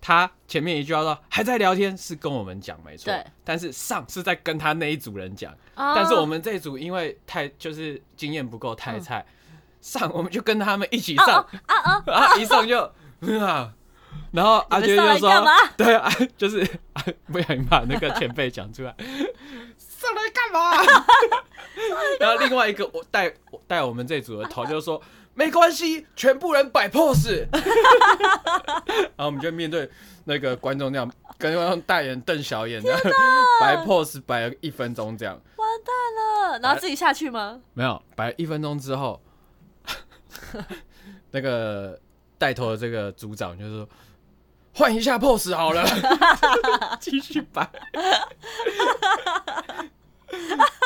[0.00, 9.26] 他前面一句话说还在聊天是跟我们讲没错对，但是上是在跟他那一组人讲，啊但是我们这一组因为太就是经验不够太菜，
[9.80, 11.76] 上我们就跟他们一起上，哦啊
[12.06, 12.12] 啊！
[12.12, 12.82] 啊一上就
[13.40, 13.74] 啊。
[14.32, 16.60] 然后阿你杰就说们上来干嘛？：“对啊， 就是
[16.94, 17.02] 啊
[17.32, 18.94] 不小心把那个前辈讲出来，
[19.78, 20.70] 上来干嘛？”
[22.20, 25.00] 然后另外一个我带我带我们这组的头就说
[25.34, 29.90] ：“没关系，全部人摆 pose。”然后我们就面对
[30.24, 33.00] 那个观众那样，跟观众大眼瞪小眼这样
[33.60, 37.60] 摆 pose 摆了一分钟这样，完蛋了，然后自己下去吗？
[37.74, 39.20] 没有摆一分钟之后，
[41.32, 41.98] 那个
[42.40, 43.88] 带头的这个组长就是说
[44.74, 45.84] ：“换一下 pose 好了，
[46.98, 47.68] 继续摆。”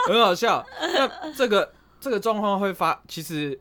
[0.08, 0.66] 很好笑。
[0.80, 3.56] 那这个这个状况会发，其实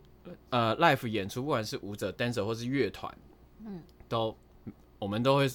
[0.50, 3.16] 呃，live 演出不管是舞者、dancer 或是乐团，
[3.64, 4.36] 嗯都
[4.98, 5.48] 我们都会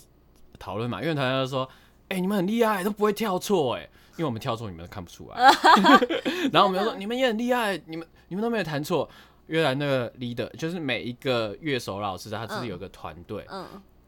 [0.60, 1.02] 讨论嘛。
[1.02, 1.68] 乐团就说
[2.08, 3.82] ：“哎、你们很厉害，都不会跳错哎。”
[4.16, 5.36] 因为我们跳错，你们都看不出来。
[6.52, 9.10] 然后我们就说：“你们也很厉害，你们你们都没有弹错。”
[9.48, 13.66] 原来那个 leader 就是每一个乐手老师，他自己有个团队，嗯，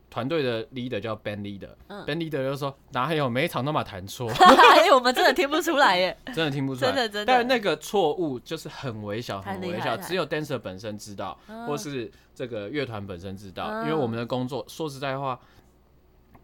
[0.09, 2.07] 团队的 leader 叫 band leader，band、嗯。
[2.07, 7.32] leader 就说哪有每一场都把弹错， 哎，我们真的听不出来耶， 真的听不出来，真的真的。
[7.32, 11.66] 但那个错误就是很微小，很微小，只有 dancer 本身知道，嗯。
[11.66, 13.84] 或是这个乐团本身知道，嗯。
[13.84, 15.38] 因为我们的工作说实在话。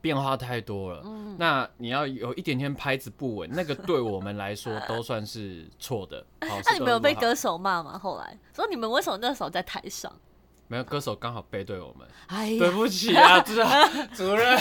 [0.00, 6.24] 变化太多了，嗯那你要有一点点拍子不稳，那个对我们来说都算是错的。
[6.48, 7.98] 好，那你们有被歌歌手骂吗？
[7.98, 10.12] 后来说你们为什么那时候在台上？
[10.68, 13.54] 没有歌手刚好背对我们，哎呀，对不起啊，主
[14.14, 14.58] 主任。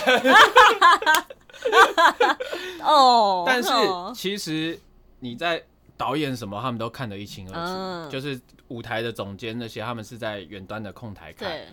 [2.84, 4.80] 哦， 但是哦其实
[5.20, 5.64] 你在
[5.98, 7.74] 导演什么，他们都看得一清二楚。
[7.74, 11.68] 嗯就是舞台的总监那些，他们是在远端的控台看，对，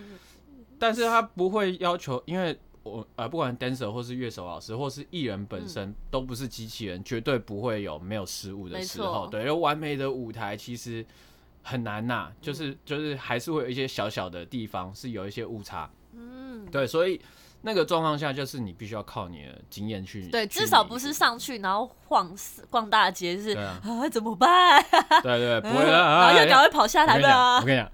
[0.79, 9.27] 但是他不会要求，因为我呃，不管 dancer 或是乐手老师，或是艺人本身，都不是机器人，绝对不会有没有失误的时候。
[9.29, 11.05] 对，有完美的舞台其实
[11.63, 15.89] 很难呐、嗯就是就是还是会有一些小小的地方是有一些误差。
[16.13, 17.21] 嗯，对，所以
[17.63, 22.37] 那个状况下，就是你必须要靠你的经验去对，去至少不是上去然后晃
[22.69, 24.85] 逛大街，就是啊，啊怎么办？
[25.23, 25.93] 对对，不会的。
[25.93, 27.65] 然后又哎赶快跑下我跟你讲，台吧我。
[27.65, 27.91] 跟你讲，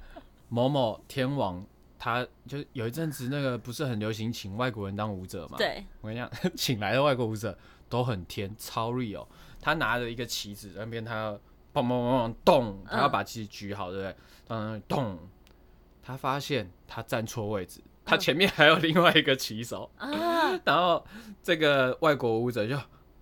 [0.48, 1.62] 某某天王，
[1.98, 7.56] 他就是有一阵子那个不是很流行请外国人当舞者嘛？，对，我跟你讲， 请来的外国舞者
[7.88, 9.26] 都很天，超 real。
[9.60, 11.32] 他拿着一个旗子，那边他要
[11.74, 14.16] 砰砰砰砰动，他要把旗子举好，对不对？
[14.48, 15.18] 嗯，动。
[16.02, 20.08] 他发现他站错位置，他前面还有另外一个旗手，啊，
[20.64, 21.04] 然后
[21.42, 22.78] 这个外国舞者就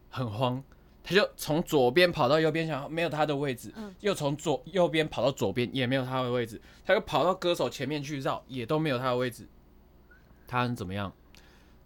[0.08, 0.62] 很慌，
[1.08, 9.46] 他就从左边跑到右边，想没有他的位置，嗯又从左右边跑到左边，也没有他的位置，他又跑到歌手前面去绕，也都没有他的位置。
[10.48, 11.12] 他能怎么样？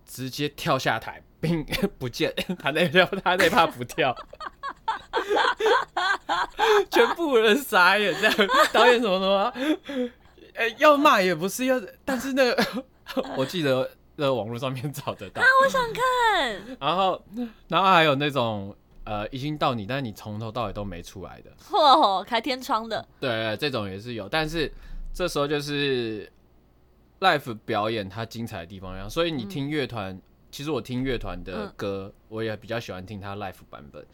[0.06, 1.62] 直接跳下台，并
[1.98, 4.16] 不见他那跳，他那怕不跳，
[6.90, 9.24] 全部人傻眼，这样导演什么什
[9.94, 10.10] 么，
[10.54, 12.84] 哎、要骂也不是要，但是那个
[13.36, 15.42] 我记得那个网络上面找得到。
[15.62, 17.22] 我想看，然后，
[17.68, 18.74] 然后还有那种
[19.10, 24.28] 呃，已经到你，但是你从头到尾都没出来的，嚯，开天窗的，对，这种也是有。
[24.28, 24.70] 但是
[25.12, 26.30] 这时候就是
[27.18, 30.16] l i f e 表演它精彩的地方一样，所以你听乐团，
[30.52, 34.06] 其实我听乐团的嗯歌，我也比较喜欢听它 l i f e 版本。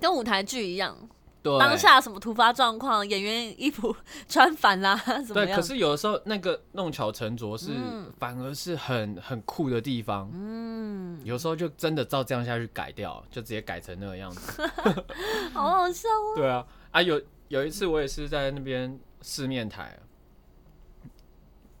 [0.00, 0.96] 跟舞台剧一样，
[1.42, 3.94] 对，当下什么突发状况，演员衣服
[4.28, 5.60] 穿反啦，怎么对，样？
[5.60, 10.30] 可是有的时候那个弄巧成拙是、嗯反而是很很酷的地方。
[10.32, 14.62] 嗯，有时候就真的照这样下去改掉，就直接改成那个样子。
[15.52, 16.34] 好好笑哦。
[16.36, 19.98] 对啊，啊有有一次我也是在那边四面台，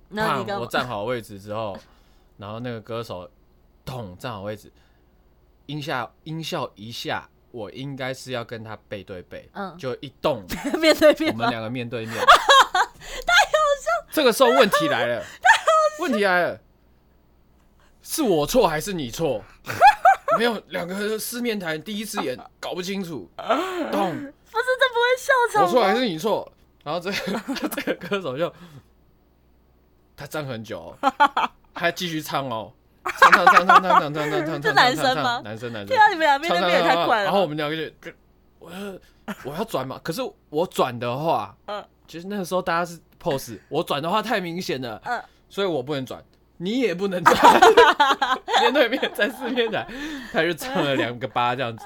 [0.08, 0.46] 那你干嘛？
[0.54, 1.78] 看我站好位置之后，
[2.38, 3.30] 然后那个歌手
[3.84, 4.72] 咚站好位置，
[5.66, 10.44] 音效音效一下，我应该是要跟他背对背，嗯，就一动，
[10.80, 11.36] 面对面我？
[11.38, 12.26] 们两个面对面，太好
[13.80, 14.06] 笑。
[14.10, 15.22] 这个时候问题来了，
[16.00, 16.60] 问题来了，
[18.02, 19.44] 是我错还是你错？
[20.38, 23.30] 没有，两个四面台第一次演，搞不清楚。
[23.36, 25.64] 咚，不是，这不会笑场？
[25.64, 26.50] 我错还是你错？
[26.82, 28.52] 然后这个这个歌手就
[30.16, 32.72] 他站很久、哦，还继续唱哦，
[33.18, 35.96] 唱唱唱唱唱唱唱唱，是男生吗男生男生对。
[35.96, 37.24] 啊，你们俩面对面太怪了。
[37.24, 38.10] 然后我们两个就，
[38.58, 38.78] 我要
[39.44, 46.22] 我要转嘛，可是我转的话，嗯其实那个时候大家是 pose，我转的话太明显了，嗯所以我不能转，
[46.58, 47.60] 你也不能转，
[48.60, 49.86] 面对面在四面台，
[50.32, 51.84] 他就唱了两个八这样子，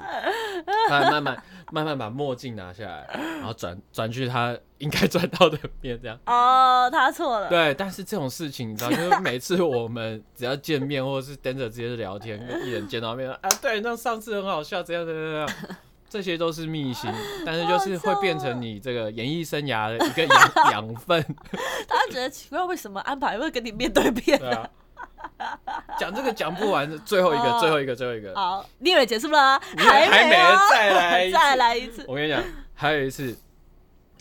[0.89, 1.43] 他慢慢
[1.73, 3.09] 慢慢把墨镜拿下来，
[3.39, 6.19] 然后转转去他应该转到的面这样。
[6.27, 7.49] 哦，他错了。
[7.49, 15.77] 对，但是这种事情你知道，就是每次我们只要见面或者是跟着直接聊天，跟艺人见到面啊，对，那上次很好笑，怎样怎样怎样，
[16.09, 17.11] 这些都是秘辛，
[17.45, 21.21] 但是就是会变成你这个演艺生涯的一个养 养分，
[21.89, 24.51] 大家觉得奇怪，为什么安排会跟你面对面对？
[24.51, 24.71] 啊。
[25.99, 29.61] 讲这个讲不完，最后一个，哦最后一个，最后一个，好，你以为结束了吗？
[29.77, 30.37] 你以为还没
[30.71, 32.05] 再来再来一次。
[32.07, 32.43] 我跟你讲，
[32.75, 33.37] 还有一次，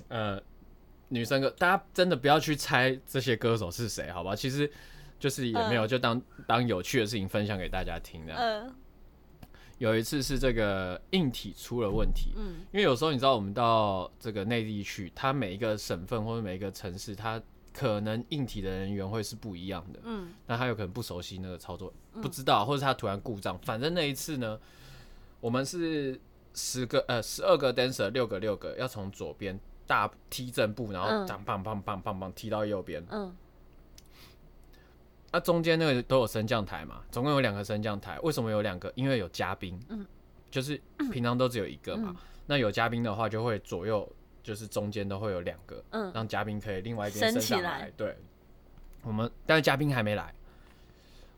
[0.07, 0.41] 呃，
[1.09, 4.35] 女生歌，大家真的不要去猜这些歌手是谁，好吧？
[4.35, 4.69] 其实
[5.19, 8.33] 就是也没有，嗯就当当有趣的事情分享给大家听的。
[8.35, 8.75] 嗯
[9.77, 17.41] 有一次是这个硬体出了问题，嗯因为有时候你知道我们到这个内地去，它每一个省份或者每一个城市，它
[17.77, 23.59] 可能硬体的人员会是不一样的，嗯那他有可能不熟悉那个操作，嗯不知道，或者他突然故障。
[23.59, 24.57] 反正那一次呢，
[25.41, 26.17] 我们是
[26.53, 33.05] 十个呃十二个 dancer，六个六个要从左边大踢正步，然后嗯这样棒棒棒棒棒踢到右边。
[33.11, 33.35] 嗯
[35.31, 38.17] 那、中间那个都有升降台嘛，总共有两个升降台。
[38.21, 38.89] 为什么有两个？
[38.95, 40.05] 因为有嘉宾，嗯
[40.49, 42.15] 就是平常都只有一个嘛。
[42.15, 44.07] 嗯那有嘉宾的话，就会左右
[44.45, 46.11] 就是中间都会有两个，嗯。
[46.13, 47.91] 让嘉宾可以另外一边升升上起来来。
[47.97, 48.15] 对，
[49.01, 50.31] 我们但是嘉宾还没来，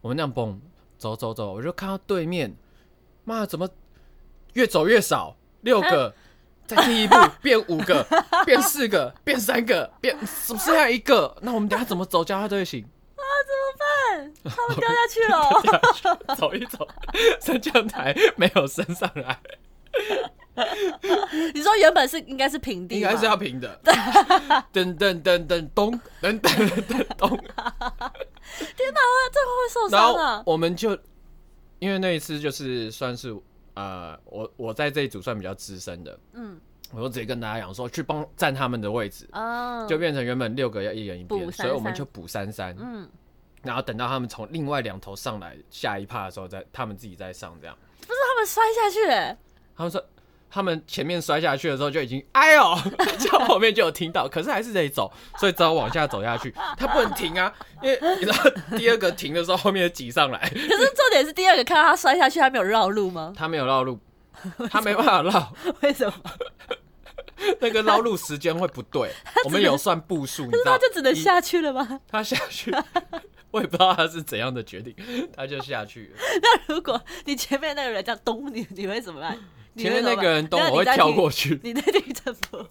[0.02, 0.62] 我们那样蹦
[0.98, 2.54] 走走走，我就看到对面，
[3.24, 3.70] 妈怎么
[4.54, 6.14] 越走越少，六个，
[6.68, 8.06] 再第一步变五个，
[8.46, 12.86] 变四个，变三个，变只剩下一个，那我们等下怎么走交叉队形？
[14.44, 16.36] 他 们掉下去了。
[16.36, 16.88] 走一走，
[17.42, 19.40] 升降台没有升上来，
[21.54, 23.80] 你说原本是应该是平地吗，应该是要平的。
[24.74, 25.92] 噔噔噔噔咚，
[26.22, 26.50] 噔噔
[26.82, 27.30] 噔咚。
[28.76, 30.44] 这会受伤啊。
[30.46, 30.98] 我们就
[31.80, 33.36] 因为那一次就是算是
[33.76, 36.60] 呃，我我在这一组算比较资深的，嗯。
[36.94, 43.06] 我就直接跟大家讲说，去帮占他们的位置，啊，就变成原本六个要一人一边，所以我们就补三三，嗯，
[43.62, 47.78] 然后等到他们从另外两头上来下一趴的时候再他们自己再上这样。
[48.00, 49.38] 不是他们摔下去欸，
[49.76, 50.02] 他们说
[50.50, 52.76] 他们前面摔下去的时候就已经哎呦，
[53.20, 56.54] 就后面就有听到，可是还是得走，所以只好往下走下去。
[56.78, 58.38] 他不能停啊，因为你知道
[58.78, 63.34] 第二个停的时候，后面就挤上来，可是重点是第二个看到他摔下去，他没有绕路吗？
[63.36, 64.00] 他没有绕路，
[64.70, 66.14] 他没办法绕， 为什么？
[67.60, 69.12] 那个绕路时间会不对。
[69.46, 72.00] 我们有算步数，你知道，他就只能下去了吗？
[72.10, 72.74] 他下去，
[73.52, 74.96] 我也不知道他是怎样的决定，
[75.36, 76.18] 他就下去了。
[76.42, 79.38] 那如果你前面那个人这样咚你，你会怎么办？
[79.78, 81.30] 你前面那个人动，我会跳过。
[81.30, 82.66] 去， 你在地震步，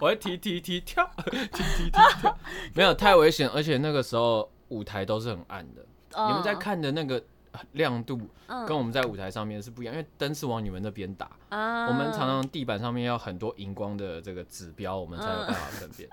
[0.00, 2.38] 我会踢踢踢跳， 踢踢踢跳，
[2.72, 5.84] 没有太危险，而且那个时候舞台都是很暗的，
[6.28, 7.20] 你们在看的那个
[7.72, 8.64] 亮度嗯。
[8.64, 11.88] 跟我们在舞台上面是不一样，因为灯是往你们那边打，啊。
[11.88, 16.08] 我们常常地板上面要很多荧光的这个指标，我们才有办法分辨。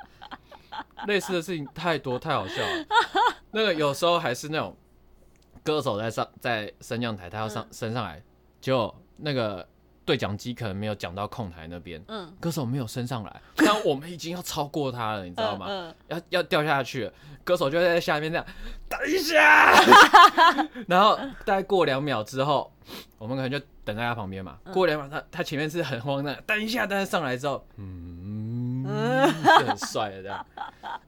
[1.08, 2.86] 类似的事情太多，太好笑了。
[3.52, 4.76] 那个有时候还是那种
[5.64, 8.24] 歌手在上在升降台，他要上升上来，
[8.62, 9.68] 就那个
[10.10, 15.68] 对讲机可能没有讲到控台那边，嗯，歌手没有升上来，但我们已经要超过他了，你知道吗？
[15.70, 18.44] 嗯要要掉下去了，歌手就在下面这样，
[18.90, 19.72] 等一下，
[20.90, 22.74] 然后大概过两秒之后，
[23.20, 24.58] 我们可能就等在他旁边嘛。
[24.66, 28.84] 嗯过两秒，他他前面是很慌张，等一下，但是上来之后，嗯，
[29.44, 30.44] 是很帅的这样。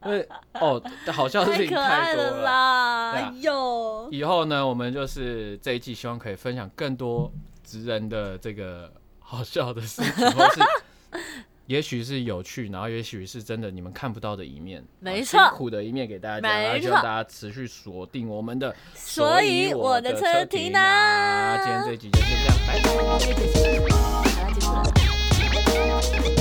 [0.05, 0.79] 因为哦，
[1.11, 7.31] 好笑的事情太多了哎呦，以后呢，我们就是这一季希望可以分享更多
[7.71, 10.59] 职人的这个好笑的事情，或是
[11.67, 18.75] 也许是有趣，然后也许是真的你们看不到的一面，啊没错辛苦的一面给大家，没然后希望大家持续锁定我们的。
[18.93, 22.89] 所以我的车停啊，今天这一集就先这样，拜拜。
[23.05, 23.55] 好了，结束
[26.35, 26.40] 了。